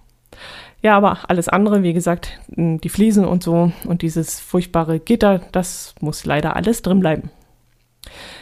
Ja, 0.80 0.96
aber 0.96 1.30
alles 1.30 1.48
andere, 1.48 1.82
wie 1.84 1.92
gesagt, 1.92 2.40
die 2.48 2.88
Fliesen 2.88 3.24
und 3.24 3.42
so 3.42 3.70
und 3.84 4.02
dieses 4.02 4.40
furchtbare 4.40 4.98
Gitter, 4.98 5.42
das 5.52 5.94
muss 6.00 6.24
leider 6.24 6.56
alles 6.56 6.82
drin 6.82 6.98
bleiben. 6.98 7.30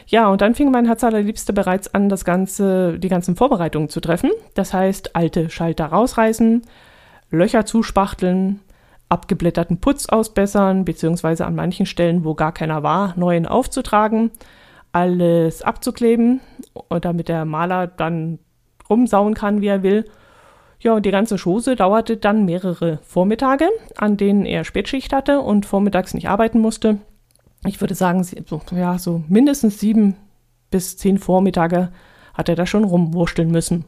Ja, 0.06 0.28
und 0.28 0.40
dann 0.40 0.54
fing 0.54 0.70
mein 0.70 0.86
Herz 0.86 1.04
allerliebste 1.04 1.52
bereits 1.52 1.94
an, 1.94 2.08
das 2.08 2.24
ganze, 2.24 2.98
die 2.98 3.08
ganzen 3.08 3.36
Vorbereitungen 3.36 3.88
zu 3.88 4.00
treffen. 4.00 4.30
Das 4.54 4.72
heißt, 4.72 5.14
alte 5.14 5.50
Schalter 5.50 5.86
rausreißen, 5.86 6.62
Löcher 7.30 7.64
zuspachteln, 7.64 8.60
abgeblätterten 9.08 9.80
Putz 9.80 10.08
ausbessern, 10.08 10.84
beziehungsweise 10.84 11.46
an 11.46 11.54
manchen 11.54 11.86
Stellen, 11.86 12.24
wo 12.24 12.34
gar 12.34 12.52
keiner 12.52 12.82
war, 12.82 13.14
neuen 13.16 13.46
aufzutragen, 13.46 14.30
alles 14.92 15.62
abzukleben, 15.62 16.40
damit 17.00 17.28
der 17.28 17.44
Maler 17.44 17.86
dann 17.86 18.38
rumsauen 18.88 19.34
kann, 19.34 19.60
wie 19.60 19.68
er 19.68 19.82
will. 19.82 20.04
Ja, 20.80 20.94
und 20.94 21.04
die 21.04 21.10
ganze 21.10 21.36
Chose 21.36 21.76
dauerte 21.76 22.16
dann 22.16 22.46
mehrere 22.46 22.98
Vormittage, 23.02 23.68
an 23.96 24.16
denen 24.16 24.46
er 24.46 24.64
Spätschicht 24.64 25.12
hatte 25.12 25.40
und 25.40 25.66
vormittags 25.66 26.14
nicht 26.14 26.28
arbeiten 26.28 26.58
musste 26.58 26.98
ich 27.66 27.80
würde 27.80 27.94
sagen, 27.94 28.24
so, 28.24 28.60
ja, 28.72 28.98
so 28.98 29.22
mindestens 29.28 29.80
sieben 29.80 30.16
bis 30.70 30.96
zehn 30.96 31.18
Vormittage 31.18 31.90
hat 32.34 32.48
er 32.48 32.54
da 32.54 32.66
schon 32.66 32.84
rumwurschteln 32.84 33.50
müssen. 33.50 33.84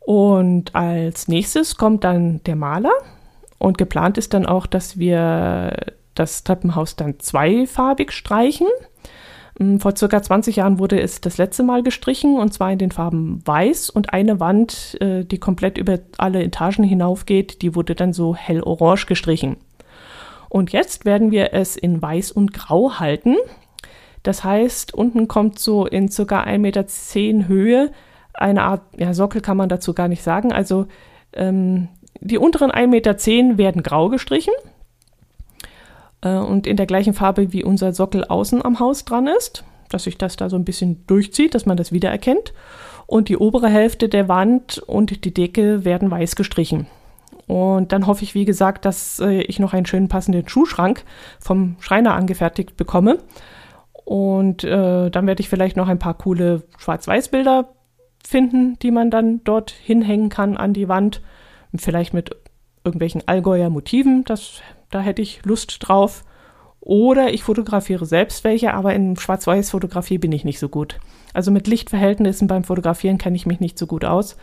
Und 0.00 0.74
als 0.74 1.28
nächstes 1.28 1.76
kommt 1.76 2.04
dann 2.04 2.42
der 2.44 2.56
Maler 2.56 2.92
und 3.58 3.78
geplant 3.78 4.18
ist 4.18 4.34
dann 4.34 4.46
auch, 4.46 4.66
dass 4.66 4.98
wir 4.98 5.76
das 6.14 6.44
Treppenhaus 6.44 6.96
dann 6.96 7.20
zweifarbig 7.20 8.12
streichen. 8.12 8.66
Hm, 9.58 9.80
vor 9.80 9.96
circa 9.96 10.22
20 10.22 10.56
Jahren 10.56 10.78
wurde 10.78 11.00
es 11.00 11.20
das 11.20 11.38
letzte 11.38 11.62
Mal 11.62 11.82
gestrichen 11.82 12.38
und 12.38 12.52
zwar 12.52 12.72
in 12.72 12.78
den 12.78 12.90
Farben 12.90 13.40
Weiß 13.46 13.90
und 13.90 14.12
eine 14.12 14.40
Wand, 14.40 15.00
äh, 15.00 15.24
die 15.24 15.38
komplett 15.38 15.78
über 15.78 16.00
alle 16.18 16.42
Etagen 16.42 16.84
hinaufgeht, 16.84 17.62
die 17.62 17.74
wurde 17.74 17.94
dann 17.94 18.12
so 18.12 18.34
hell 18.34 18.62
orange 18.62 19.06
gestrichen. 19.06 19.56
Und 20.52 20.70
jetzt 20.70 21.06
werden 21.06 21.30
wir 21.30 21.54
es 21.54 21.78
in 21.78 22.02
Weiß 22.02 22.30
und 22.30 22.52
Grau 22.52 22.98
halten. 22.98 23.36
Das 24.22 24.44
heißt, 24.44 24.92
unten 24.92 25.26
kommt 25.26 25.58
so 25.58 25.86
in 25.86 26.10
circa 26.10 26.42
1,10 26.42 26.58
Meter 26.58 27.48
Höhe 27.48 27.90
eine 28.34 28.62
Art, 28.64 28.82
ja, 28.98 29.14
Sockel 29.14 29.40
kann 29.40 29.56
man 29.56 29.70
dazu 29.70 29.94
gar 29.94 30.08
nicht 30.08 30.22
sagen. 30.22 30.52
Also 30.52 30.88
ähm, 31.32 31.88
die 32.20 32.36
unteren 32.36 32.70
1,10 32.70 32.86
Meter 32.88 33.16
werden 33.56 33.82
grau 33.82 34.10
gestrichen 34.10 34.52
äh, 36.20 36.36
und 36.36 36.66
in 36.66 36.76
der 36.76 36.84
gleichen 36.84 37.14
Farbe 37.14 37.54
wie 37.54 37.64
unser 37.64 37.94
Sockel 37.94 38.26
außen 38.26 38.62
am 38.62 38.78
Haus 38.78 39.06
dran 39.06 39.28
ist, 39.28 39.64
dass 39.88 40.04
sich 40.04 40.18
das 40.18 40.36
da 40.36 40.50
so 40.50 40.56
ein 40.56 40.66
bisschen 40.66 41.06
durchzieht, 41.06 41.54
dass 41.54 41.64
man 41.64 41.78
das 41.78 41.92
wiedererkennt. 41.92 42.52
Und 43.06 43.30
die 43.30 43.38
obere 43.38 43.70
Hälfte 43.70 44.10
der 44.10 44.28
Wand 44.28 44.80
und 44.80 45.24
die 45.24 45.32
Decke 45.32 45.86
werden 45.86 46.10
weiß 46.10 46.36
gestrichen. 46.36 46.88
Und 47.52 47.92
dann 47.92 48.06
hoffe 48.06 48.24
ich, 48.24 48.34
wie 48.34 48.46
gesagt, 48.46 48.86
dass 48.86 49.20
äh, 49.20 49.42
ich 49.42 49.58
noch 49.58 49.74
einen 49.74 49.84
schönen 49.84 50.08
passenden 50.08 50.48
Schuhschrank 50.48 51.04
vom 51.38 51.76
Schreiner 51.80 52.14
angefertigt 52.14 52.78
bekomme. 52.78 53.18
Und 53.92 54.64
äh, 54.64 55.10
dann 55.10 55.26
werde 55.26 55.42
ich 55.42 55.50
vielleicht 55.50 55.76
noch 55.76 55.88
ein 55.88 55.98
paar 55.98 56.14
coole 56.14 56.62
Schwarz-Weiß-Bilder 56.78 57.68
finden, 58.26 58.78
die 58.80 58.90
man 58.90 59.10
dann 59.10 59.44
dort 59.44 59.70
hinhängen 59.70 60.30
kann 60.30 60.56
an 60.56 60.72
die 60.72 60.88
Wand. 60.88 61.20
Vielleicht 61.76 62.14
mit 62.14 62.34
irgendwelchen 62.84 63.28
Allgäuer 63.28 63.68
Motiven, 63.68 64.24
da 64.90 65.00
hätte 65.00 65.20
ich 65.20 65.44
Lust 65.44 65.76
drauf. 65.80 66.24
Oder 66.80 67.34
ich 67.34 67.42
fotografiere 67.42 68.06
selbst 68.06 68.44
welche, 68.44 68.72
aber 68.72 68.94
in 68.94 69.14
Schwarz-Weiß-Fotografie 69.14 70.16
bin 70.16 70.32
ich 70.32 70.46
nicht 70.46 70.58
so 70.58 70.70
gut. 70.70 71.00
Also 71.34 71.50
mit 71.50 71.66
Lichtverhältnissen 71.66 72.48
beim 72.48 72.64
Fotografieren 72.64 73.18
kenne 73.18 73.36
ich 73.36 73.44
mich 73.44 73.60
nicht 73.60 73.78
so 73.78 73.86
gut 73.86 74.06
aus. 74.06 74.38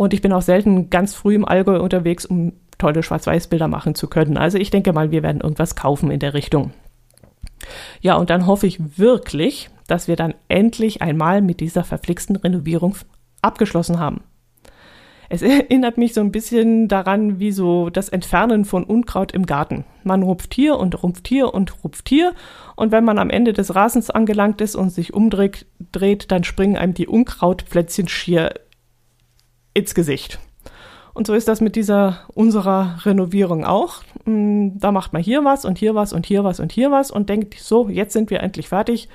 Und 0.00 0.14
ich 0.14 0.22
bin 0.22 0.32
auch 0.32 0.40
selten 0.40 0.88
ganz 0.88 1.12
früh 1.12 1.34
im 1.34 1.44
Allgäu 1.44 1.78
unterwegs, 1.78 2.24
um 2.24 2.54
tolle 2.78 3.02
Schwarz-Weiß-Bilder 3.02 3.68
machen 3.68 3.94
zu 3.94 4.08
können. 4.08 4.38
Also 4.38 4.56
ich 4.56 4.70
denke 4.70 4.94
mal, 4.94 5.10
wir 5.10 5.22
werden 5.22 5.42
irgendwas 5.42 5.76
kaufen 5.76 6.10
in 6.10 6.20
der 6.20 6.32
Richtung. 6.32 6.72
Ja, 8.00 8.14
und 8.14 8.30
dann 8.30 8.46
hoffe 8.46 8.66
ich 8.66 8.98
wirklich, 8.98 9.68
dass 9.88 10.08
wir 10.08 10.16
dann 10.16 10.32
endlich 10.48 11.02
einmal 11.02 11.42
mit 11.42 11.60
dieser 11.60 11.84
verflixten 11.84 12.36
Renovierung 12.36 12.96
abgeschlossen 13.42 13.98
haben. 14.00 14.22
Es 15.28 15.42
erinnert 15.42 15.98
mich 15.98 16.14
so 16.14 16.22
ein 16.22 16.32
bisschen 16.32 16.88
daran, 16.88 17.38
wie 17.38 17.52
so 17.52 17.90
das 17.90 18.08
Entfernen 18.08 18.64
von 18.64 18.84
Unkraut 18.84 19.32
im 19.32 19.44
Garten. 19.44 19.84
Man 20.02 20.22
rupft 20.22 20.54
hier 20.54 20.78
und 20.78 21.02
rupft 21.02 21.28
hier 21.28 21.52
und 21.52 21.84
rupft 21.84 22.08
hier 22.08 22.32
und 22.74 22.90
wenn 22.90 23.04
man 23.04 23.18
am 23.18 23.28
Ende 23.28 23.52
des 23.52 23.74
Rasens 23.74 24.08
angelangt 24.08 24.62
ist 24.62 24.76
und 24.76 24.88
sich 24.88 25.12
umdreht, 25.12 25.66
dreht, 25.92 26.30
dann 26.32 26.42
springen 26.42 26.78
einem 26.78 26.94
die 26.94 27.06
Unkrautplätzchen 27.06 28.08
schier 28.08 28.54
ins 29.74 29.94
Gesicht. 29.94 30.38
Und 31.12 31.26
so 31.26 31.34
ist 31.34 31.48
das 31.48 31.60
mit 31.60 31.76
dieser 31.76 32.20
unserer 32.34 32.98
Renovierung 33.04 33.64
auch. 33.64 34.02
Mm, 34.24 34.78
da 34.78 34.92
macht 34.92 35.12
man 35.12 35.22
hier 35.22 35.44
was 35.44 35.64
und 35.64 35.78
hier 35.78 35.94
was 35.94 36.12
und 36.12 36.26
hier 36.26 36.44
was 36.44 36.60
und 36.60 36.72
hier 36.72 36.90
was 36.90 37.10
und 37.10 37.28
denkt, 37.28 37.58
so, 37.58 37.88
jetzt 37.88 38.12
sind 38.12 38.30
wir 38.30 38.40
endlich 38.40 38.68
fertig. 38.68 39.08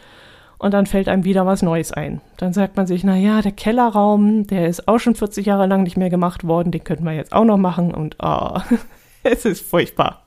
Und 0.57 0.73
dann 0.73 0.85
fällt 0.85 1.09
einem 1.09 1.25
wieder 1.25 1.45
was 1.45 1.61
Neues 1.61 1.91
ein. 1.91 2.21
Dann 2.37 2.53
sagt 2.53 2.77
man 2.77 2.87
sich, 2.87 3.03
na 3.03 3.17
ja, 3.17 3.41
der 3.41 3.51
Kellerraum, 3.51 4.47
der 4.47 4.67
ist 4.67 4.87
auch 4.87 4.99
schon 4.99 5.15
40 5.15 5.45
Jahre 5.45 5.67
lang 5.67 5.83
nicht 5.83 5.97
mehr 5.97 6.09
gemacht 6.09 6.47
worden, 6.47 6.71
den 6.71 6.83
könnten 6.83 7.05
wir 7.05 7.13
jetzt 7.13 7.33
auch 7.33 7.43
noch 7.43 7.57
machen 7.57 7.93
und 7.93 8.17
oh, 8.21 8.59
es 9.23 9.45
ist 9.45 9.67
furchtbar. 9.67 10.23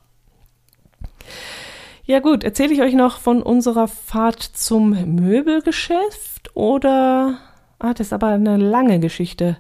Ja 2.04 2.20
gut, 2.20 2.44
erzähle 2.44 2.72
ich 2.72 2.80
euch 2.80 2.94
noch 2.94 3.18
von 3.18 3.42
unserer 3.42 3.88
Fahrt 3.88 4.42
zum 4.42 5.14
Möbelgeschäft 5.14 6.54
oder 6.54 7.38
ah, 7.78 7.92
das 7.94 8.08
ist 8.08 8.12
aber 8.12 8.28
eine 8.28 8.56
lange 8.56 8.98
Geschichte. 9.00 9.58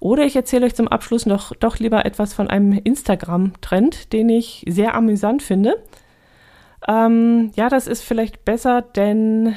Oder 0.00 0.24
ich 0.24 0.36
erzähle 0.36 0.66
euch 0.66 0.74
zum 0.74 0.88
Abschluss 0.88 1.26
noch 1.26 1.54
doch 1.56 1.78
lieber 1.78 2.04
etwas 2.04 2.34
von 2.34 2.48
einem 2.48 2.72
Instagram-Trend, 2.72 4.12
den 4.12 4.28
ich 4.28 4.64
sehr 4.68 4.94
amüsant 4.94 5.42
finde. 5.42 5.82
Ähm, 6.88 7.52
ja, 7.54 7.68
das 7.68 7.86
ist 7.86 8.02
vielleicht 8.02 8.44
besser, 8.44 8.82
denn 8.82 9.54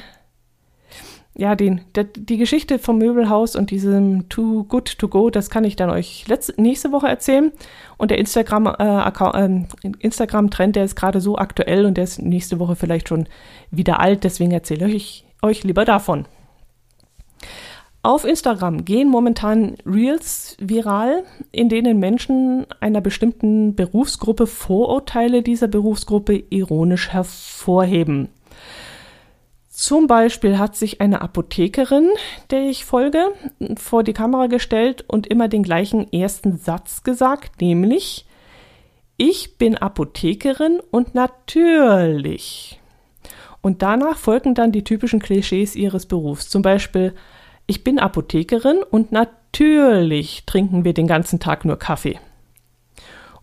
ja, 1.38 1.56
den, 1.56 1.82
der, 1.96 2.06
die 2.06 2.38
Geschichte 2.38 2.80
vom 2.80 2.98
Möbelhaus 2.98 3.58
und 3.58 3.70
diesem 3.70 4.30
Too 4.30 4.64
Good 4.64 4.98
To 5.00 5.10
Go, 5.10 5.30
das 5.30 5.50
kann 5.50 5.66
ich 5.66 5.76
dann 5.76 5.90
euch 5.90 6.26
letzte, 6.30 6.60
nächste 6.62 6.94
Woche 6.94 7.10
erzählen. 7.10 7.52
Und 7.98 8.12
der 8.12 8.20
Instagram-Trend, 8.20 9.36
äh, 9.36 9.84
äh, 9.84 9.96
Instagram 10.00 10.50
der 10.50 10.86
ist 10.86 10.96
gerade 10.96 11.20
so 11.20 11.38
aktuell 11.38 11.86
und 11.86 11.98
der 11.98 12.06
ist 12.06 12.22
nächste 12.22 12.60
Woche 12.60 12.78
vielleicht 12.78 13.10
schon 13.10 13.28
wieder 13.70 14.00
alt. 14.00 14.24
Deswegen 14.24 14.52
erzähle 14.52 14.90
ich 14.90 15.26
euch 15.42 15.64
lieber 15.66 15.84
davon. 15.84 16.26
Auf 18.06 18.24
Instagram 18.24 18.86
gehen 18.86 19.10
momentan 19.10 19.78
Reels 19.84 20.58
viral, 20.60 21.24
in 21.52 21.70
denen 21.70 21.98
Menschen 21.98 22.68
einer 22.80 23.02
bestimmten 23.02 23.74
Berufsgruppe 23.74 24.46
Vorurteile 24.46 25.42
dieser 25.42 25.68
Berufsgruppe 25.68 26.44
ironisch 26.52 27.10
hervorheben. 27.10 28.30
Zum 29.70 30.06
Beispiel 30.06 30.60
hat 30.60 30.76
sich 30.76 31.02
eine 31.02 31.24
Apothekerin, 31.24 32.12
der 32.52 32.70
ich 32.70 32.86
folge, 32.86 33.32
vor 33.76 34.04
die 34.04 34.14
Kamera 34.14 34.46
gestellt 34.46 35.04
und 35.08 35.26
immer 35.26 35.48
den 35.48 35.64
gleichen 35.64 36.14
ersten 36.14 36.60
Satz 36.60 37.02
gesagt, 37.02 37.60
nämlich 37.60 38.28
Ich 39.18 39.58
bin 39.58 39.80
Apothekerin 39.80 40.80
und 40.92 41.16
natürlich. 41.16 42.80
Und 43.64 43.82
danach 43.82 44.20
folgen 44.20 44.54
dann 44.54 44.72
die 44.72 44.84
typischen 44.84 45.20
Klischees 45.20 45.76
ihres 45.76 46.06
Berufs. 46.06 46.50
Zum 46.50 46.62
Beispiel 46.62 47.16
ich 47.68 47.84
bin 47.84 48.00
Apothekerin 48.00 48.78
und 48.90 49.12
natürlich 49.12 50.44
trinken 50.46 50.84
wir 50.84 50.94
den 50.94 51.08
ganzen 51.08 51.40
Tag 51.40 51.66
nur 51.66 51.78
Kaffee. 51.78 52.20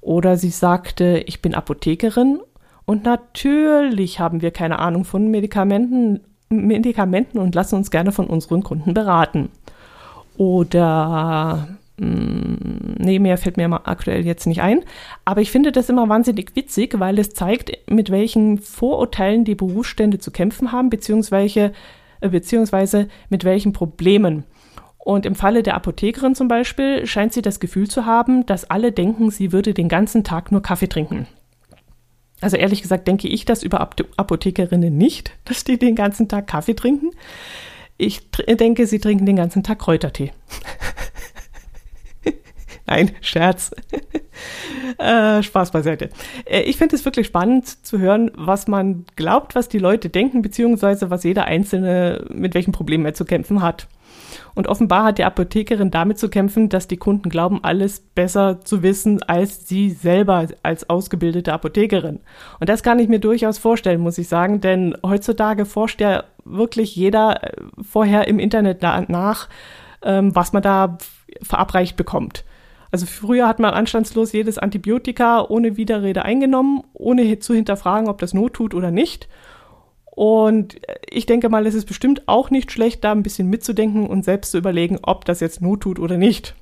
Oder 0.00 0.36
sie 0.36 0.50
sagte, 0.50 1.22
ich 1.26 1.42
bin 1.42 1.54
Apothekerin 1.54 2.40
und 2.84 3.04
natürlich 3.04 4.20
haben 4.20 4.42
wir 4.42 4.50
keine 4.50 4.78
Ahnung 4.78 5.04
von 5.04 5.30
Medikamenten, 5.30 6.20
Medikamenten 6.48 7.38
und 7.38 7.54
lassen 7.54 7.76
uns 7.76 7.90
gerne 7.90 8.12
von 8.12 8.26
unseren 8.26 8.62
Kunden 8.62 8.94
beraten. 8.94 9.50
Oder 10.36 11.68
hm, 11.98 12.96
nee, 12.98 13.18
mehr 13.18 13.38
fällt 13.38 13.56
mir 13.56 13.86
aktuell 13.86 14.26
jetzt 14.26 14.46
nicht 14.46 14.60
ein. 14.60 14.80
Aber 15.24 15.40
ich 15.40 15.50
finde 15.50 15.72
das 15.72 15.88
immer 15.88 16.08
wahnsinnig 16.08 16.56
witzig, 16.56 16.98
weil 16.98 17.18
es 17.18 17.30
zeigt, 17.30 17.72
mit 17.88 18.10
welchen 18.10 18.58
Vorurteilen 18.58 19.44
die 19.44 19.54
Berufsstände 19.54 20.18
zu 20.18 20.30
kämpfen 20.30 20.72
haben, 20.72 20.90
beziehungsweise 20.90 21.72
beziehungsweise 22.30 23.08
mit 23.28 23.44
welchen 23.44 23.72
Problemen. 23.72 24.44
Und 24.98 25.26
im 25.26 25.34
Falle 25.34 25.62
der 25.62 25.74
Apothekerin 25.74 26.34
zum 26.34 26.46
Beispiel 26.46 27.06
scheint 27.06 27.32
sie 27.32 27.42
das 27.42 27.58
Gefühl 27.58 27.88
zu 27.88 28.06
haben, 28.06 28.46
dass 28.46 28.70
alle 28.70 28.92
denken, 28.92 29.30
sie 29.30 29.52
würde 29.52 29.74
den 29.74 29.88
ganzen 29.88 30.22
Tag 30.22 30.52
nur 30.52 30.62
Kaffee 30.62 30.88
trinken. 30.88 31.26
Also 32.40 32.56
ehrlich 32.56 32.82
gesagt 32.82 33.08
denke 33.08 33.28
ich 33.28 33.44
das 33.44 33.62
über 33.62 33.80
Apothekerinnen 33.80 34.96
nicht, 34.96 35.32
dass 35.44 35.64
die 35.64 35.78
den 35.78 35.96
ganzen 35.96 36.28
Tag 36.28 36.46
Kaffee 36.46 36.74
trinken. 36.74 37.10
Ich 37.98 38.28
denke, 38.30 38.86
sie 38.86 38.98
trinken 38.98 39.26
den 39.26 39.36
ganzen 39.36 39.62
Tag 39.62 39.78
Kräutertee. 39.78 40.32
Nein, 42.86 43.12
Scherz. 43.20 43.70
äh, 44.98 45.42
Spaß 45.42 45.70
beiseite. 45.70 46.10
Äh, 46.44 46.62
ich 46.62 46.76
finde 46.76 46.96
es 46.96 47.04
wirklich 47.04 47.26
spannend 47.26 47.84
zu 47.86 47.98
hören, 47.98 48.30
was 48.34 48.66
man 48.66 49.04
glaubt, 49.16 49.54
was 49.54 49.68
die 49.68 49.78
Leute 49.78 50.08
denken, 50.08 50.42
beziehungsweise 50.42 51.10
was 51.10 51.24
jeder 51.24 51.44
Einzelne 51.44 52.24
mit 52.30 52.54
welchen 52.54 52.72
Problemen 52.72 53.06
er 53.06 53.14
zu 53.14 53.24
kämpfen 53.24 53.62
hat. 53.62 53.88
Und 54.54 54.68
offenbar 54.68 55.04
hat 55.04 55.18
die 55.18 55.24
Apothekerin 55.24 55.90
damit 55.90 56.18
zu 56.18 56.28
kämpfen, 56.28 56.68
dass 56.68 56.88
die 56.88 56.96
Kunden 56.96 57.28
glauben, 57.28 57.62
alles 57.62 58.00
besser 58.00 58.60
zu 58.60 58.82
wissen 58.82 59.22
als 59.22 59.68
sie 59.68 59.90
selber 59.90 60.46
als 60.62 60.88
ausgebildete 60.90 61.52
Apothekerin. 61.52 62.20
Und 62.60 62.68
das 62.68 62.82
kann 62.82 62.98
ich 62.98 63.08
mir 63.08 63.18
durchaus 63.18 63.58
vorstellen, 63.58 64.00
muss 64.00 64.18
ich 64.18 64.28
sagen, 64.28 64.60
denn 64.60 64.96
heutzutage 65.04 65.64
forscht 65.64 66.00
ja 66.00 66.24
wirklich 66.44 66.96
jeder 66.96 67.42
äh, 67.42 67.52
vorher 67.82 68.28
im 68.28 68.38
Internet 68.38 68.82
nach, 68.82 69.48
ähm, 70.02 70.34
was 70.34 70.52
man 70.52 70.62
da 70.62 70.98
verabreicht 71.42 71.96
bekommt. 71.96 72.44
Also 72.92 73.06
früher 73.06 73.48
hat 73.48 73.58
man 73.58 73.72
anstandslos 73.72 74.32
jedes 74.32 74.58
Antibiotika 74.58 75.46
ohne 75.48 75.78
Widerrede 75.78 76.24
eingenommen, 76.24 76.84
ohne 76.92 77.38
zu 77.38 77.54
hinterfragen, 77.54 78.08
ob 78.08 78.18
das 78.18 78.34
Not 78.34 78.52
tut 78.52 78.74
oder 78.74 78.90
nicht. 78.90 79.28
Und 80.04 80.78
ich 81.08 81.24
denke 81.24 81.48
mal, 81.48 81.66
es 81.66 81.74
ist 81.74 81.86
bestimmt 81.86 82.28
auch 82.28 82.50
nicht 82.50 82.70
schlecht, 82.70 83.02
da 83.02 83.12
ein 83.12 83.22
bisschen 83.22 83.48
mitzudenken 83.48 84.06
und 84.06 84.26
selbst 84.26 84.50
zu 84.50 84.58
überlegen, 84.58 84.98
ob 85.00 85.24
das 85.24 85.40
jetzt 85.40 85.62
Not 85.62 85.80
tut 85.80 85.98
oder 85.98 86.18
nicht. 86.18 86.54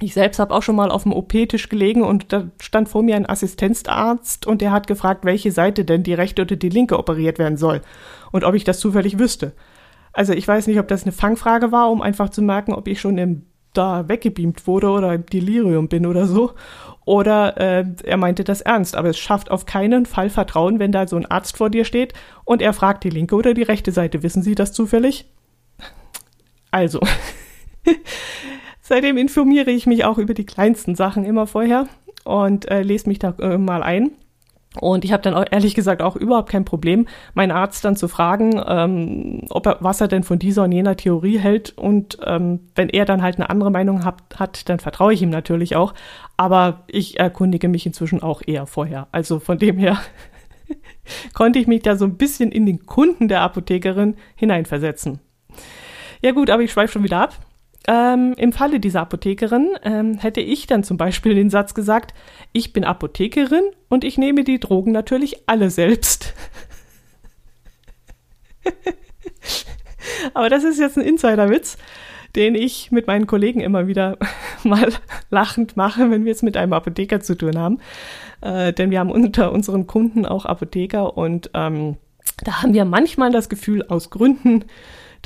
Ich 0.00 0.12
selbst 0.12 0.38
habe 0.38 0.54
auch 0.54 0.62
schon 0.62 0.76
mal 0.76 0.90
auf 0.90 1.04
dem 1.04 1.14
OP-Tisch 1.14 1.70
gelegen 1.70 2.02
und 2.02 2.30
da 2.30 2.50
stand 2.60 2.90
vor 2.90 3.02
mir 3.02 3.16
ein 3.16 3.28
Assistenzarzt 3.28 4.46
und 4.46 4.60
der 4.60 4.70
hat 4.70 4.86
gefragt, 4.86 5.24
welche 5.24 5.50
Seite 5.50 5.86
denn 5.86 6.02
die 6.02 6.12
rechte 6.12 6.42
oder 6.42 6.56
die 6.56 6.68
linke 6.68 6.98
operiert 6.98 7.38
werden 7.38 7.56
soll 7.56 7.80
und 8.32 8.44
ob 8.44 8.54
ich 8.54 8.64
das 8.64 8.80
zufällig 8.80 9.18
wüsste. 9.18 9.52
Also 10.12 10.34
ich 10.34 10.46
weiß 10.46 10.66
nicht, 10.66 10.78
ob 10.78 10.88
das 10.88 11.04
eine 11.04 11.12
Fangfrage 11.12 11.72
war, 11.72 11.90
um 11.90 12.02
einfach 12.02 12.28
zu 12.28 12.42
merken, 12.42 12.74
ob 12.74 12.86
ich 12.86 13.00
schon 13.00 13.16
im 13.16 13.46
da 13.74 14.08
weggebeamt 14.08 14.66
wurde 14.66 14.90
oder 14.90 15.14
im 15.14 15.26
Delirium 15.26 15.88
bin 15.88 16.06
oder 16.06 16.26
so. 16.26 16.52
Oder 17.04 17.58
äh, 17.58 17.84
er 18.04 18.16
meinte 18.16 18.44
das 18.44 18.62
ernst, 18.62 18.96
aber 18.96 19.10
es 19.10 19.18
schafft 19.18 19.50
auf 19.50 19.66
keinen 19.66 20.06
Fall 20.06 20.30
Vertrauen, 20.30 20.78
wenn 20.78 20.92
da 20.92 21.06
so 21.06 21.16
ein 21.16 21.26
Arzt 21.26 21.56
vor 21.58 21.68
dir 21.68 21.84
steht 21.84 22.14
und 22.44 22.62
er 22.62 22.72
fragt 22.72 23.04
die 23.04 23.10
linke 23.10 23.34
oder 23.34 23.52
die 23.52 23.62
rechte 23.62 23.92
Seite. 23.92 24.22
Wissen 24.22 24.42
Sie 24.42 24.54
das 24.54 24.72
zufällig? 24.72 25.26
Also, 26.70 27.00
seitdem 28.80 29.18
informiere 29.18 29.70
ich 29.70 29.86
mich 29.86 30.04
auch 30.04 30.18
über 30.18 30.34
die 30.34 30.46
kleinsten 30.46 30.94
Sachen 30.94 31.24
immer 31.24 31.46
vorher 31.46 31.86
und 32.24 32.70
äh, 32.70 32.82
lese 32.82 33.08
mich 33.08 33.18
da 33.18 33.34
äh, 33.38 33.58
mal 33.58 33.82
ein. 33.82 34.12
Und 34.80 35.04
ich 35.04 35.12
habe 35.12 35.22
dann 35.22 35.34
auch, 35.34 35.44
ehrlich 35.50 35.74
gesagt 35.74 36.02
auch 36.02 36.16
überhaupt 36.16 36.50
kein 36.50 36.64
Problem, 36.64 37.06
meinen 37.34 37.52
Arzt 37.52 37.84
dann 37.84 37.96
zu 37.96 38.08
fragen, 38.08 38.60
ähm, 38.66 39.42
ob 39.50 39.66
er, 39.66 39.76
was 39.80 40.00
er 40.00 40.08
denn 40.08 40.24
von 40.24 40.38
dieser 40.38 40.64
und 40.64 40.72
jener 40.72 40.96
Theorie 40.96 41.38
hält. 41.38 41.76
Und 41.78 42.18
ähm, 42.24 42.60
wenn 42.74 42.88
er 42.88 43.04
dann 43.04 43.22
halt 43.22 43.36
eine 43.36 43.50
andere 43.50 43.70
Meinung 43.70 44.04
hat, 44.04 44.22
hat, 44.36 44.68
dann 44.68 44.80
vertraue 44.80 45.14
ich 45.14 45.22
ihm 45.22 45.30
natürlich 45.30 45.76
auch. 45.76 45.94
Aber 46.36 46.82
ich 46.88 47.20
erkundige 47.20 47.68
mich 47.68 47.86
inzwischen 47.86 48.22
auch 48.22 48.42
eher 48.44 48.66
vorher. 48.66 49.06
Also 49.12 49.38
von 49.38 49.58
dem 49.58 49.78
her 49.78 49.98
konnte 51.34 51.60
ich 51.60 51.68
mich 51.68 51.82
da 51.82 51.96
so 51.96 52.04
ein 52.04 52.16
bisschen 52.16 52.50
in 52.50 52.66
den 52.66 52.84
Kunden 52.84 53.28
der 53.28 53.42
Apothekerin 53.42 54.16
hineinversetzen. 54.34 55.20
Ja 56.20 56.32
gut, 56.32 56.50
aber 56.50 56.62
ich 56.62 56.72
schweife 56.72 56.94
schon 56.94 57.04
wieder 57.04 57.20
ab. 57.20 57.34
Ähm, 57.86 58.34
Im 58.38 58.52
Falle 58.52 58.80
dieser 58.80 59.02
Apothekerin 59.02 59.76
ähm, 59.82 60.18
hätte 60.18 60.40
ich 60.40 60.66
dann 60.66 60.84
zum 60.84 60.96
Beispiel 60.96 61.34
den 61.34 61.50
Satz 61.50 61.74
gesagt, 61.74 62.14
ich 62.52 62.72
bin 62.72 62.82
Apothekerin 62.84 63.64
und 63.88 64.04
ich 64.04 64.16
nehme 64.16 64.42
die 64.42 64.58
Drogen 64.58 64.92
natürlich 64.92 65.48
alle 65.48 65.68
selbst. 65.70 66.32
Aber 70.34 70.48
das 70.48 70.64
ist 70.64 70.80
jetzt 70.80 70.96
ein 70.96 71.04
Insiderwitz, 71.04 71.76
den 72.36 72.54
ich 72.54 72.90
mit 72.90 73.06
meinen 73.06 73.26
Kollegen 73.26 73.60
immer 73.60 73.86
wieder 73.86 74.16
mal 74.64 74.90
lachend 75.30 75.76
mache, 75.76 76.10
wenn 76.10 76.24
wir 76.24 76.32
es 76.32 76.40
mit 76.42 76.56
einem 76.56 76.72
Apotheker 76.72 77.20
zu 77.20 77.36
tun 77.36 77.58
haben. 77.58 77.80
Äh, 78.40 78.72
denn 78.72 78.90
wir 78.90 79.00
haben 79.00 79.10
unter 79.10 79.52
unseren 79.52 79.86
Kunden 79.86 80.24
auch 80.24 80.46
Apotheker 80.46 81.18
und 81.18 81.50
ähm, 81.52 81.98
da 82.42 82.62
haben 82.62 82.72
wir 82.72 82.86
manchmal 82.86 83.30
das 83.30 83.50
Gefühl, 83.50 83.82
aus 83.88 84.08
Gründen, 84.10 84.64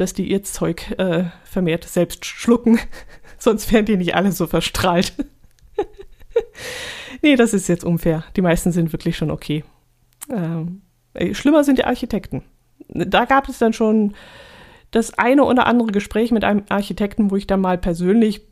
dass 0.00 0.14
die 0.14 0.30
ihr 0.30 0.42
Zeug 0.42 0.92
äh, 0.98 1.24
vermehrt 1.44 1.84
selbst 1.84 2.24
schlucken, 2.24 2.78
sonst 3.38 3.72
wären 3.72 3.84
die 3.84 3.96
nicht 3.96 4.14
alle 4.14 4.32
so 4.32 4.46
verstrahlt. 4.46 5.12
nee, 7.22 7.36
das 7.36 7.52
ist 7.52 7.68
jetzt 7.68 7.84
unfair. 7.84 8.24
Die 8.36 8.42
meisten 8.42 8.72
sind 8.72 8.92
wirklich 8.92 9.16
schon 9.16 9.30
okay. 9.30 9.64
Ähm, 10.30 10.82
schlimmer 11.32 11.64
sind 11.64 11.78
die 11.78 11.84
Architekten. 11.84 12.42
Da 12.88 13.24
gab 13.24 13.48
es 13.48 13.58
dann 13.58 13.72
schon 13.72 14.14
das 14.90 15.18
eine 15.18 15.44
oder 15.44 15.66
andere 15.66 15.90
Gespräch 15.90 16.30
mit 16.30 16.44
einem 16.44 16.62
Architekten, 16.68 17.30
wo 17.30 17.36
ich 17.36 17.46
dann 17.46 17.60
mal 17.60 17.76
persönlich 17.76 18.46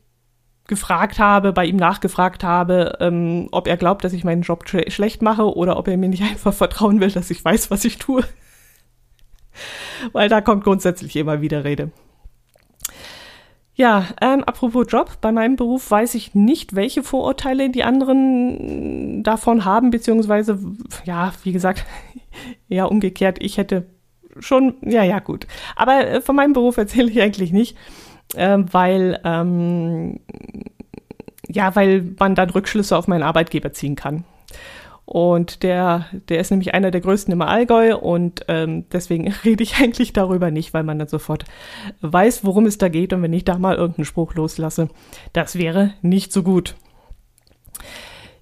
gefragt 0.66 1.20
habe, 1.20 1.52
bei 1.52 1.64
ihm 1.64 1.76
nachgefragt 1.76 2.42
habe, 2.42 2.98
ähm, 3.00 3.48
ob 3.52 3.68
er 3.68 3.76
glaubt, 3.76 4.02
dass 4.02 4.12
ich 4.12 4.24
meinen 4.24 4.42
Job 4.42 4.68
sch 4.68 4.92
schlecht 4.92 5.22
mache 5.22 5.54
oder 5.56 5.76
ob 5.78 5.86
er 5.86 5.96
mir 5.96 6.08
nicht 6.08 6.22
einfach 6.30 6.52
vertrauen 6.52 7.00
will, 7.00 7.10
dass 7.10 7.30
ich 7.30 7.44
weiß, 7.44 7.70
was 7.70 7.84
ich 7.84 7.98
tue 7.98 8.24
weil 10.12 10.28
da 10.28 10.40
kommt 10.40 10.64
grundsätzlich 10.64 11.16
immer 11.16 11.40
wieder 11.40 11.64
Rede. 11.64 11.90
Ja, 13.74 14.06
ähm, 14.22 14.42
apropos 14.44 14.86
Job, 14.88 15.18
bei 15.20 15.32
meinem 15.32 15.56
Beruf 15.56 15.90
weiß 15.90 16.14
ich 16.14 16.34
nicht, 16.34 16.74
welche 16.74 17.02
Vorurteile 17.02 17.68
die 17.68 17.84
anderen 17.84 19.22
davon 19.22 19.66
haben, 19.66 19.90
beziehungsweise, 19.90 20.58
ja, 21.04 21.32
wie 21.42 21.52
gesagt, 21.52 21.84
ja, 22.68 22.86
umgekehrt, 22.86 23.36
ich 23.42 23.58
hätte 23.58 23.86
schon, 24.38 24.76
ja, 24.80 25.02
ja, 25.02 25.18
gut. 25.18 25.46
Aber 25.76 26.06
äh, 26.06 26.20
von 26.22 26.36
meinem 26.36 26.54
Beruf 26.54 26.78
erzähle 26.78 27.10
ich 27.10 27.20
eigentlich 27.20 27.52
nicht, 27.52 27.76
äh, 28.34 28.58
weil, 28.72 29.20
ähm, 29.24 30.20
ja, 31.46 31.76
weil 31.76 32.14
man 32.18 32.34
dann 32.34 32.48
Rückschlüsse 32.48 32.96
auf 32.96 33.08
meinen 33.08 33.22
Arbeitgeber 33.22 33.74
ziehen 33.74 33.94
kann. 33.94 34.24
Und 35.06 35.62
der, 35.62 36.06
der 36.28 36.40
ist 36.40 36.50
nämlich 36.50 36.74
einer 36.74 36.90
der 36.90 37.00
größten 37.00 37.32
im 37.32 37.40
Allgäu 37.40 37.96
und 37.96 38.44
ähm, 38.48 38.86
deswegen 38.92 39.32
rede 39.44 39.62
ich 39.62 39.80
eigentlich 39.80 40.12
darüber 40.12 40.50
nicht, 40.50 40.74
weil 40.74 40.82
man 40.82 40.98
dann 40.98 41.08
sofort 41.08 41.44
weiß, 42.00 42.44
worum 42.44 42.66
es 42.66 42.76
da 42.76 42.88
geht 42.88 43.12
und 43.12 43.22
wenn 43.22 43.32
ich 43.32 43.44
da 43.44 43.56
mal 43.56 43.76
irgendeinen 43.76 44.04
Spruch 44.04 44.34
loslasse, 44.34 44.88
das 45.32 45.56
wäre 45.56 45.94
nicht 46.02 46.32
so 46.32 46.42
gut. 46.42 46.74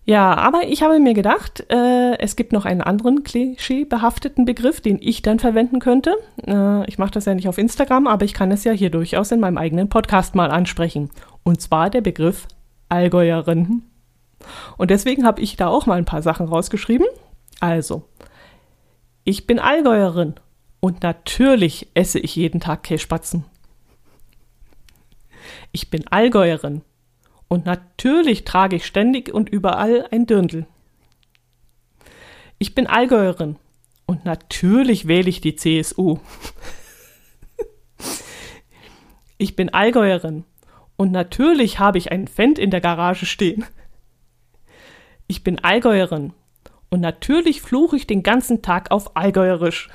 Ja, 0.07 0.35
aber 0.35 0.65
ich 0.69 0.83
habe 0.83 0.99
mir 1.01 1.15
gedacht, 1.15 1.65
äh, 1.71 2.19
es 2.19 2.37
gibt 2.37 2.53
noch 2.53 2.67
einen 2.67 2.83
anderen 2.83 3.25
klischeebehafteten 3.25 4.45
Begriff, 4.45 4.81
den 4.83 4.99
ich 5.01 5.23
dann 5.23 5.39
verwenden 5.39 5.81
könnte. 5.81 6.15
Äh, 6.47 6.87
ich 6.89 6.99
mache 6.99 7.13
das 7.13 7.25
ja 7.25 7.35
nicht 7.35 7.49
auf 7.49 7.57
Instagram, 7.57 8.07
aber 8.07 8.25
ich 8.25 8.35
kann 8.35 8.51
es 8.51 8.65
ja 8.65 8.73
hier 8.73 8.91
durchaus 8.91 9.33
in 9.33 9.41
meinem 9.41 9.57
eigenen 9.57 9.89
Podcast 9.89 10.35
mal 10.35 10.51
ansprechen. 10.51 11.11
Und 11.43 11.63
zwar 11.63 11.89
der 11.89 12.03
Begriff 12.03 12.47
Allgäuerin. 12.91 13.83
Und 14.77 14.91
deswegen 14.91 15.27
habe 15.27 15.41
ich 15.41 15.57
da 15.57 15.69
auch 15.69 15.87
mal 15.87 15.99
ein 15.99 16.05
paar 16.05 16.23
Sachen 16.23 16.49
rausgeschrieben. 16.49 17.07
Also, 17.61 18.05
ich 19.25 19.47
bin 19.47 19.59
Allgäuerin 19.59 20.35
und 20.81 21.03
natürlich 21.03 21.89
esse 21.95 22.19
ich 22.19 22.37
jeden 22.37 22.61
Tag 22.61 22.83
Kässpatzen. 22.83 23.45
Ich 25.73 25.91
bin 25.91 26.07
Allgäuerin. 26.09 26.83
Und 27.49 27.67
natürlich 27.67 28.45
trage 28.45 28.77
ich 28.77 28.87
ständig 28.87 29.33
und 29.33 29.49
überall 29.49 30.09
ein 30.11 30.27
Dirndl. 30.27 30.67
Ich 32.59 32.75
bin 32.75 32.87
Allgäuerin. 32.87 33.57
Und 34.07 34.25
natürlich 34.25 35.09
wähle 35.09 35.29
ich 35.29 35.41
die 35.41 35.57
CSU. 35.57 36.19
ich 39.39 39.57
bin 39.57 39.73
Allgäuerin. 39.73 40.45
Und 40.97 41.13
natürlich 41.13 41.79
habe 41.79 41.99
ich 41.99 42.13
einen 42.13 42.29
Fendt 42.29 42.59
in 42.59 42.71
der 42.71 42.81
Garage 42.81 43.27
stehen. 43.27 43.65
Ich 45.27 45.45
bin 45.45 45.63
Allgäuerin. 45.63 46.33
Und 46.91 47.01
natürlich 47.01 47.61
fluche 47.63 47.97
ich 47.97 48.07
den 48.07 48.23
ganzen 48.23 48.63
Tag 48.63 48.91
auf 48.91 49.17
Allgäuerisch. 49.17 49.89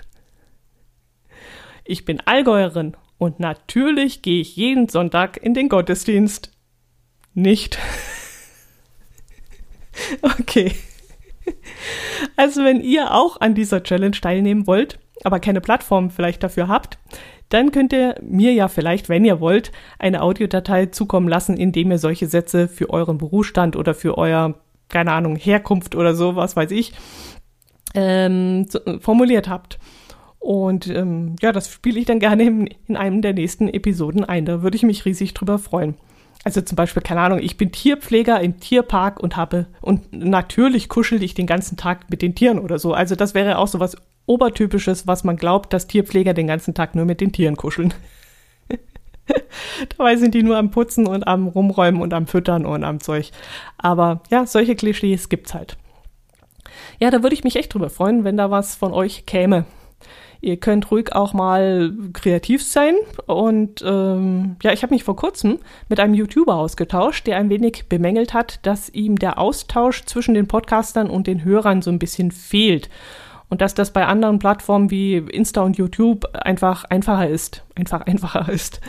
Ich 1.84 2.06
bin 2.06 2.22
Allgäuerin. 2.26 2.96
Und 3.18 3.40
natürlich 3.40 4.22
gehe 4.22 4.42
ich 4.42 4.56
jeden 4.56 4.88
Sonntag 4.90 5.38
in 5.38 5.54
den 5.54 5.70
Gottesdienst. 5.70 6.52
Nicht. 7.34 7.78
okay. 10.22 10.74
Also 12.36 12.64
wenn 12.64 12.82
ihr 12.82 13.14
auch 13.14 13.42
an 13.42 13.56
dieser 13.56 13.84
Challenge 13.84 14.18
teilnehmen 14.20 14.68
wollt, 14.68 15.00
aber 15.24 15.40
keine 15.40 15.62
Plattform 15.62 16.10
vielleicht 16.10 16.44
dafür 16.44 16.68
habt, 16.68 16.98
dann 17.50 17.72
könnt 17.72 17.94
ihr 17.94 18.16
mir 18.22 18.54
ja 18.54 18.68
vielleicht, 18.68 19.10
wenn 19.10 19.26
ihr 19.26 19.40
wollt, 19.40 19.72
eine 19.98 20.22
Audiodatei 20.22 20.88
zukommen 20.88 21.28
lassen, 21.28 21.58
indem 21.58 21.92
ihr 21.92 21.98
solche 21.98 22.28
Sätze 22.28 22.68
für 22.68 22.90
euren 22.92 23.18
Berufsstand 23.18 23.76
oder 23.76 23.94
für 23.96 24.18
euer, 24.18 24.56
keine 24.90 25.12
Ahnung, 25.12 25.36
Herkunft 25.36 25.96
oder 25.96 26.14
so, 26.16 26.36
was 26.36 26.56
weiß 26.56 26.72
ich, 26.72 26.94
ähm, 27.94 28.68
formuliert 29.00 29.48
habt. 29.48 29.80
Und 30.40 30.88
ähm, 30.88 31.36
ja, 31.42 31.52
das 31.52 31.70
spiele 31.72 32.00
ich 32.00 32.06
dann 32.06 32.20
gerne 32.20 32.44
in, 32.44 32.70
in 32.88 32.98
einem 32.98 33.22
der 33.22 33.34
nächsten 33.34 33.68
Episoden 33.68 34.24
ein. 34.24 34.46
Da 34.46 34.62
würde 34.62 34.78
ich 34.78 34.84
mich 34.84 35.06
riesig 35.06 35.34
drüber 35.34 35.60
freuen. 35.60 35.96
Also 36.46 36.62
zum 36.62 36.78
Beispiel, 36.78 37.04
keine 37.04 37.20
Ahnung, 37.20 37.40
ich 37.40 37.58
bin 37.58 37.72
Tierpfleger 37.72 38.40
im 38.40 38.60
Tierpark 38.60 39.20
und 39.20 39.36
habe, 39.36 39.68
und 39.82 40.14
natürlich 40.14 40.88
kuschel 40.88 41.22
ich 41.22 41.34
den 41.34 41.48
ganzen 41.48 41.76
Tag 41.76 42.10
mit 42.10 42.22
den 42.22 42.34
Tieren 42.34 42.60
oder 42.60 42.80
so. 42.80 42.94
Also 42.94 43.16
das 43.16 43.34
wäre 43.34 43.58
auch 43.58 43.68
so 43.68 43.82
was 43.82 43.98
Obertypisches, 44.26 45.08
was 45.08 45.24
man 45.24 45.36
glaubt, 45.36 45.74
dass 45.74 45.88
Tierpfleger 45.88 46.34
den 46.34 46.48
ganzen 46.48 46.74
Tag 46.74 46.96
nur 46.96 47.06
mit 47.06 47.20
den 47.20 47.34
Tieren 47.34 47.58
kuscheln. 47.58 47.94
Dabei 49.98 50.16
sind 50.16 50.34
die 50.34 50.44
nur 50.44 50.58
am 50.58 50.72
Putzen 50.72 51.08
und 51.08 51.28
am 51.28 51.48
Rumräumen 51.48 52.02
und 52.02 52.14
am 52.14 52.28
Füttern 52.28 52.66
und 52.66 52.84
am 52.84 53.00
Zeug. 53.00 53.32
Aber 53.78 54.22
ja, 54.30 54.46
solche 54.46 54.76
Klischees 54.76 55.30
gibt's 55.30 55.54
halt. 55.54 55.78
Ja, 57.00 57.12
da 57.12 57.24
würde 57.24 57.34
ich 57.34 57.44
mich 57.44 57.56
echt 57.56 57.74
drüber 57.74 57.90
freuen, 57.90 58.24
wenn 58.24 58.38
da 58.38 58.52
was 58.52 58.76
von 58.76 58.94
euch 58.94 59.26
käme. 59.26 59.66
Ihr 60.42 60.58
könnt 60.58 60.90
ruhig 60.90 61.14
auch 61.14 61.34
mal 61.34 61.94
kreativ 62.14 62.64
sein. 62.64 62.96
Und 63.26 63.84
ähm, 63.86 64.56
ja, 64.64 64.72
ich 64.72 64.84
habe 64.84 64.94
mich 64.94 65.04
vor 65.04 65.16
kurzem 65.16 65.60
mit 65.90 66.00
einem 66.00 66.14
YouTuber 66.14 66.56
ausgetauscht, 66.56 67.28
der 67.28 67.38
ein 67.38 67.50
wenig 67.50 67.86
bemängelt 67.90 68.34
hat, 68.34 68.66
dass 68.66 68.90
ihm 68.90 69.20
der 69.20 69.38
Austausch 69.38 70.06
zwischen 70.06 70.34
den 70.34 70.48
Podcastern 70.48 71.10
und 71.10 71.28
den 71.28 71.44
Hörern 71.44 71.82
so 71.82 71.92
ein 71.92 72.00
bisschen 72.00 72.32
fehlt. 72.32 72.90
Und 73.50 73.62
dass 73.62 73.74
das 73.74 73.92
bei 73.92 74.06
anderen 74.06 74.38
Plattformen 74.38 74.92
wie 74.92 75.18
Insta 75.18 75.62
und 75.62 75.78
YouTube 75.78 76.26
einfach 76.36 76.84
einfacher 76.86 77.28
ist. 77.28 77.64
Einfach 77.76 78.02
einfacher 78.02 78.52
ist. 78.52 78.80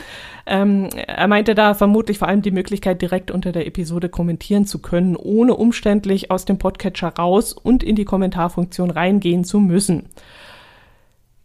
Ähm, 0.46 0.90
er 0.94 1.28
meinte 1.28 1.54
da 1.54 1.74
vermutlich 1.74 2.18
vor 2.18 2.28
allem 2.28 2.42
die 2.42 2.50
Möglichkeit, 2.50 3.00
direkt 3.00 3.30
unter 3.30 3.52
der 3.52 3.66
Episode 3.66 4.08
kommentieren 4.10 4.66
zu 4.66 4.80
können, 4.80 5.16
ohne 5.16 5.54
umständlich 5.54 6.30
aus 6.30 6.44
dem 6.44 6.58
Podcatcher 6.58 7.08
raus 7.08 7.54
und 7.54 7.82
in 7.82 7.96
die 7.96 8.04
Kommentarfunktion 8.04 8.90
reingehen 8.90 9.44
zu 9.44 9.60
müssen 9.60 10.10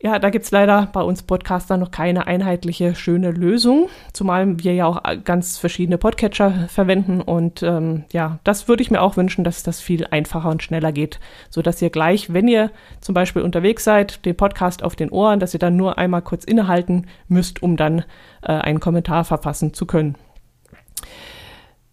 ja, 0.01 0.19
da 0.19 0.29
gibt's 0.29 0.51
leider 0.51 0.89
bei 0.91 1.01
uns 1.01 1.23
Podcastern 1.23 1.79
noch 1.79 1.89
keine 1.89 2.27
einheitliche, 2.27 2.95
schöne 2.95 3.31
Lösung, 3.31 3.87
zumal 4.11 4.59
wir 4.61 4.73
ja 4.73 4.85
auch 4.85 5.01
ganz 5.23 5.57
verschiedene 5.57 5.97
Podcatcher 5.97 6.67
verwenden 6.67 7.21
und 7.21 7.63
ähm, 7.63 8.03
ja, 8.11 8.39
das 8.43 8.67
würde 8.67 8.83
ich 8.83 8.91
mir 8.91 9.01
auch 9.01 9.15
wünschen, 9.15 9.45
dass 9.45 9.63
das 9.63 9.79
viel 9.79 10.05
einfacher 10.05 10.49
und 10.49 10.61
schneller 10.61 10.91
geht, 10.91 11.19
so 11.49 11.61
dass 11.61 11.81
ihr 11.81 11.89
gleich, 11.89 12.33
wenn 12.33 12.47
ihr 12.47 12.71
zum 12.99 13.15
Beispiel 13.15 13.41
unterwegs 13.41 13.85
seid, 13.85 14.25
den 14.25 14.35
Podcast 14.35 14.83
auf 14.83 14.97
den 14.97 15.09
Ohren, 15.11 15.39
dass 15.39 15.53
ihr 15.53 15.59
dann 15.59 15.77
nur 15.77 15.97
einmal 15.97 16.21
kurz 16.21 16.43
innehalten 16.43 17.07
müsst, 17.29 17.63
um 17.63 17.77
dann 17.77 18.03
äh, 18.41 18.51
einen 18.51 18.81
Kommentar 18.81 19.23
verfassen 19.23 19.73
zu 19.73 19.85
können. 19.85 20.15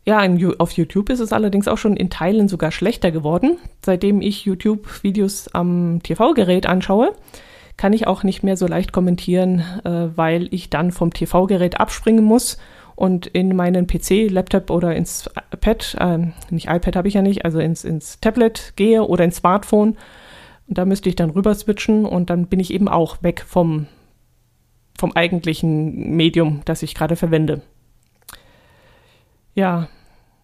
Ja, 0.05 0.27
auf 0.59 0.73
YouTube 0.73 1.09
ist 1.11 1.21
es 1.21 1.33
allerdings 1.33 1.69
auch 1.69 1.79
schon 1.79 1.97
in 1.97 2.11
Teilen 2.11 2.49
sogar 2.49 2.73
schlechter 2.73 3.12
geworden, 3.12 3.59
seitdem 3.87 4.21
ich 4.21 4.45
YouTube-Videos 4.45 5.55
am 5.55 6.01
TV-Gerät 6.03 6.67
anschaue 6.67 7.15
kann 7.76 7.92
ich 7.92 8.06
auch 8.06 8.22
nicht 8.22 8.42
mehr 8.42 8.56
so 8.56 8.66
leicht 8.66 8.92
kommentieren, 8.92 9.64
äh, 9.85 10.16
weil 10.16 10.48
ich 10.52 10.70
dann 10.70 10.92
vom 10.92 11.12
TV-Gerät 11.12 11.80
abspringen 11.80 12.24
muss 12.24 12.58
und 12.94 13.26
in 13.26 13.56
meinen 13.56 13.87
PC, 13.87 14.30
Laptop 14.30 14.70
oder 14.70 14.94
ins 14.94 15.30
Pad, 15.61 15.96
äh, 15.98 16.18
nicht 16.50 16.68
iPad 16.68 16.96
habe 16.96 17.08
ich 17.08 17.14
ja 17.14 17.22
nicht, 17.22 17.44
also 17.44 17.58
ins, 17.58 17.85
ins 17.85 18.20
Tablet 18.20 18.74
gehe 18.76 19.04
oder 19.04 19.24
ins 19.24 19.37
Smartphone. 19.37 19.96
Und 20.68 20.78
da 20.78 20.85
müsste 20.85 21.08
ich 21.08 21.16
dann 21.16 21.30
rüber 21.30 21.54
switchen 21.54 22.04
und 22.04 22.30
dann 22.30 22.46
bin 22.46 22.61
ich 22.61 22.72
eben 22.72 22.88
auch 22.88 23.22
weg 23.22 23.44
vom, 23.46 23.87
vom 24.98 25.12
eigentlichen 25.12 26.14
Medium, 26.16 26.62
das 26.64 26.82
ich 26.82 26.94
gerade 26.94 27.16
verwende. 27.16 27.62
Ja, 29.54 29.88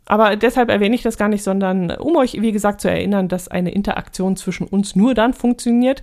aber 0.06 0.36
deshalb 0.36 0.70
erwähne 0.70 0.94
ich 0.94 1.02
das 1.02 1.18
gar 1.18 1.28
nicht, 1.28 1.42
sondern 1.42 1.90
um 1.90 2.16
euch, 2.16 2.40
wie 2.40 2.52
gesagt, 2.52 2.80
zu 2.80 2.90
erinnern, 2.90 3.28
dass 3.28 3.48
eine 3.48 3.70
Interaktion 3.70 4.36
zwischen 4.36 4.66
uns 4.66 4.96
nur 4.96 5.14
dann 5.14 5.34
funktioniert, 5.34 6.02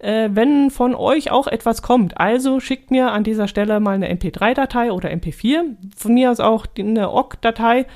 äh, 0.00 0.30
wenn 0.32 0.70
von 0.70 0.94
euch 0.94 1.30
auch 1.30 1.46
etwas 1.46 1.82
kommt. 1.82 2.18
Also 2.18 2.60
schickt 2.60 2.90
mir 2.90 3.12
an 3.12 3.24
dieser 3.24 3.48
Stelle 3.48 3.80
mal 3.80 3.94
eine 3.94 4.12
MP3-Datei 4.12 4.92
oder 4.92 5.10
MP4, 5.10 5.76
von 5.96 6.14
mir 6.14 6.30
aus 6.30 6.40
auch 6.40 6.66
eine 6.78 7.10
OGG-Datei. 7.10 7.86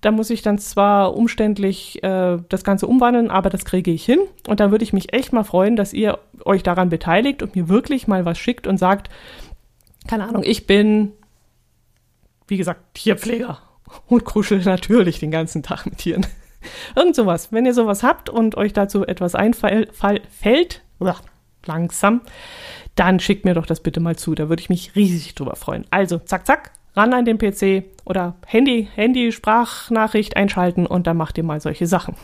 Da 0.00 0.12
muss 0.12 0.30
ich 0.30 0.40
dann 0.40 0.58
zwar 0.58 1.14
umständlich 1.14 2.02
äh, 2.02 2.38
das 2.48 2.64
Ganze 2.64 2.86
umwandeln, 2.86 3.30
aber 3.30 3.50
das 3.50 3.64
kriege 3.64 3.90
ich 3.90 4.04
hin. 4.04 4.20
Und 4.48 4.60
da 4.60 4.70
würde 4.70 4.84
ich 4.84 4.92
mich 4.92 5.12
echt 5.12 5.32
mal 5.32 5.44
freuen, 5.44 5.76
dass 5.76 5.92
ihr 5.92 6.18
euch 6.44 6.62
daran 6.62 6.88
beteiligt 6.88 7.42
und 7.42 7.54
mir 7.54 7.68
wirklich 7.68 8.08
mal 8.08 8.24
was 8.24 8.38
schickt 8.38 8.66
und 8.66 8.78
sagt, 8.78 9.10
keine 10.08 10.26
Ahnung, 10.26 10.42
ich 10.44 10.66
bin, 10.66 11.12
wie 12.46 12.56
gesagt, 12.56 12.94
Tierpfleger 12.94 13.58
und 14.06 14.24
kuschel 14.24 14.62
natürlich 14.62 15.18
den 15.18 15.30
ganzen 15.30 15.62
Tag 15.62 15.84
mit 15.84 15.98
Tieren. 15.98 16.26
Irgend 16.96 17.16
sowas. 17.16 17.52
Wenn 17.52 17.66
ihr 17.66 17.74
sowas 17.74 18.02
habt 18.02 18.30
und 18.30 18.54
euch 18.56 18.72
dazu 18.72 19.06
etwas 19.06 19.34
einfällt, 19.34 20.82
langsam, 21.66 22.20
dann 22.94 23.20
schickt 23.20 23.44
mir 23.44 23.54
doch 23.54 23.66
das 23.66 23.80
bitte 23.80 24.00
mal 24.00 24.16
zu. 24.16 24.34
Da 24.34 24.48
würde 24.48 24.60
ich 24.60 24.70
mich 24.70 24.94
riesig 24.96 25.34
drüber 25.34 25.56
freuen. 25.56 25.84
Also, 25.90 26.18
zack, 26.18 26.46
zack, 26.46 26.72
ran 26.94 27.12
an 27.12 27.24
den 27.24 27.38
PC 27.38 27.84
oder 28.04 28.34
Handy, 28.46 28.88
Handy, 28.94 29.32
Sprachnachricht 29.32 30.36
einschalten 30.36 30.86
und 30.86 31.06
dann 31.06 31.16
macht 31.16 31.38
ihr 31.38 31.44
mal 31.44 31.60
solche 31.60 31.86
Sachen. 31.86 32.14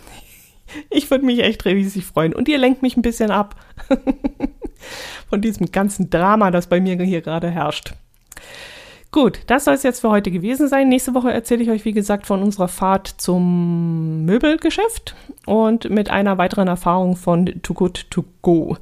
Ich 0.91 1.11
würde 1.11 1.25
mich 1.25 1.41
echt 1.41 1.65
riesig 1.65 2.05
freuen. 2.05 2.35
Und 2.35 2.49
ihr 2.49 2.59
lenkt 2.59 2.83
mich 2.83 2.97
ein 2.97 3.03
bisschen 3.03 3.31
ab 3.31 3.55
von 5.31 5.41
diesem 5.41 5.71
ganzen 5.71 6.11
Drama, 6.11 6.51
das 6.51 6.67
bei 6.67 6.81
mir 6.81 7.01
hier 7.03 7.23
gerade 7.23 7.51
herrscht. 7.51 7.95
Gut, 9.13 9.41
das 9.47 9.65
soll 9.65 9.75
es 9.75 9.83
jetzt 9.83 10.01
für 10.01 10.11
heute 10.11 10.31
gewesen 10.31 10.69
sein. 10.69 10.89
Nächste 10.89 11.15
Woche 11.15 11.33
erzähle 11.33 11.63
ich 11.63 11.71
euch, 11.71 11.85
wie 11.85 11.93
gesagt, 11.93 12.27
von 12.27 12.43
unserer 12.43 12.69
Fahrt 12.69 13.07
zum 13.07 14.27
Möbelgeschäft 14.27 15.15
und 15.47 15.89
mit 15.89 16.11
einer 16.11 16.37
weiteren 16.37 16.69
Erfahrung 16.69 17.17
von 17.17 17.47
Too 17.63 17.75
Good 17.75 18.11
To 18.11 18.25
Go. 18.43 18.77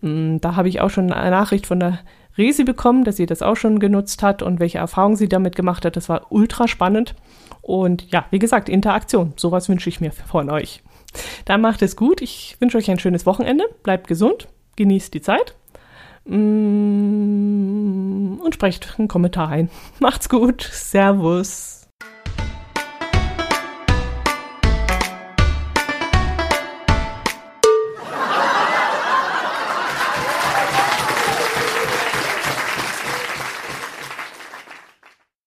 Mm, 0.00 0.38
da 0.38 0.56
habe 0.56 0.68
ich 0.68 0.80
auch 0.80 0.90
schon 0.90 1.12
eine 1.12 1.30
Nachricht 1.30 1.66
von 1.66 1.80
der 1.80 2.00
Resi 2.38 2.64
bekommen, 2.64 3.04
dass 3.04 3.16
sie 3.16 3.26
das 3.26 3.42
auch 3.42 3.56
schon 3.56 3.78
genutzt 3.78 4.22
hat 4.22 4.42
und 4.42 4.60
welche 4.60 4.78
Erfahrungen 4.78 5.16
sie 5.16 5.28
damit 5.28 5.56
gemacht 5.56 5.84
hat. 5.84 5.96
Das 5.96 6.08
war 6.08 6.30
ultra 6.30 6.68
spannend. 6.68 7.14
Und 7.62 8.10
ja, 8.12 8.26
wie 8.30 8.38
gesagt, 8.38 8.68
Interaktion. 8.68 9.32
Sowas 9.36 9.68
wünsche 9.68 9.88
ich 9.88 10.00
mir 10.00 10.12
von 10.12 10.50
euch. 10.50 10.82
Dann 11.44 11.60
macht 11.60 11.82
es 11.82 11.96
gut. 11.96 12.20
Ich 12.22 12.56
wünsche 12.60 12.78
euch 12.78 12.90
ein 12.90 12.98
schönes 12.98 13.26
Wochenende. 13.26 13.64
Bleibt 13.82 14.06
gesund. 14.06 14.48
Genießt 14.76 15.14
die 15.14 15.22
Zeit. 15.22 15.54
Mm, 16.26 16.36
und 18.42 18.54
sprecht 18.54 18.94
einen 18.98 19.08
Kommentar 19.08 19.48
ein. 19.48 19.70
Macht's 19.98 20.28
gut. 20.28 20.62
Servus. 20.62 21.75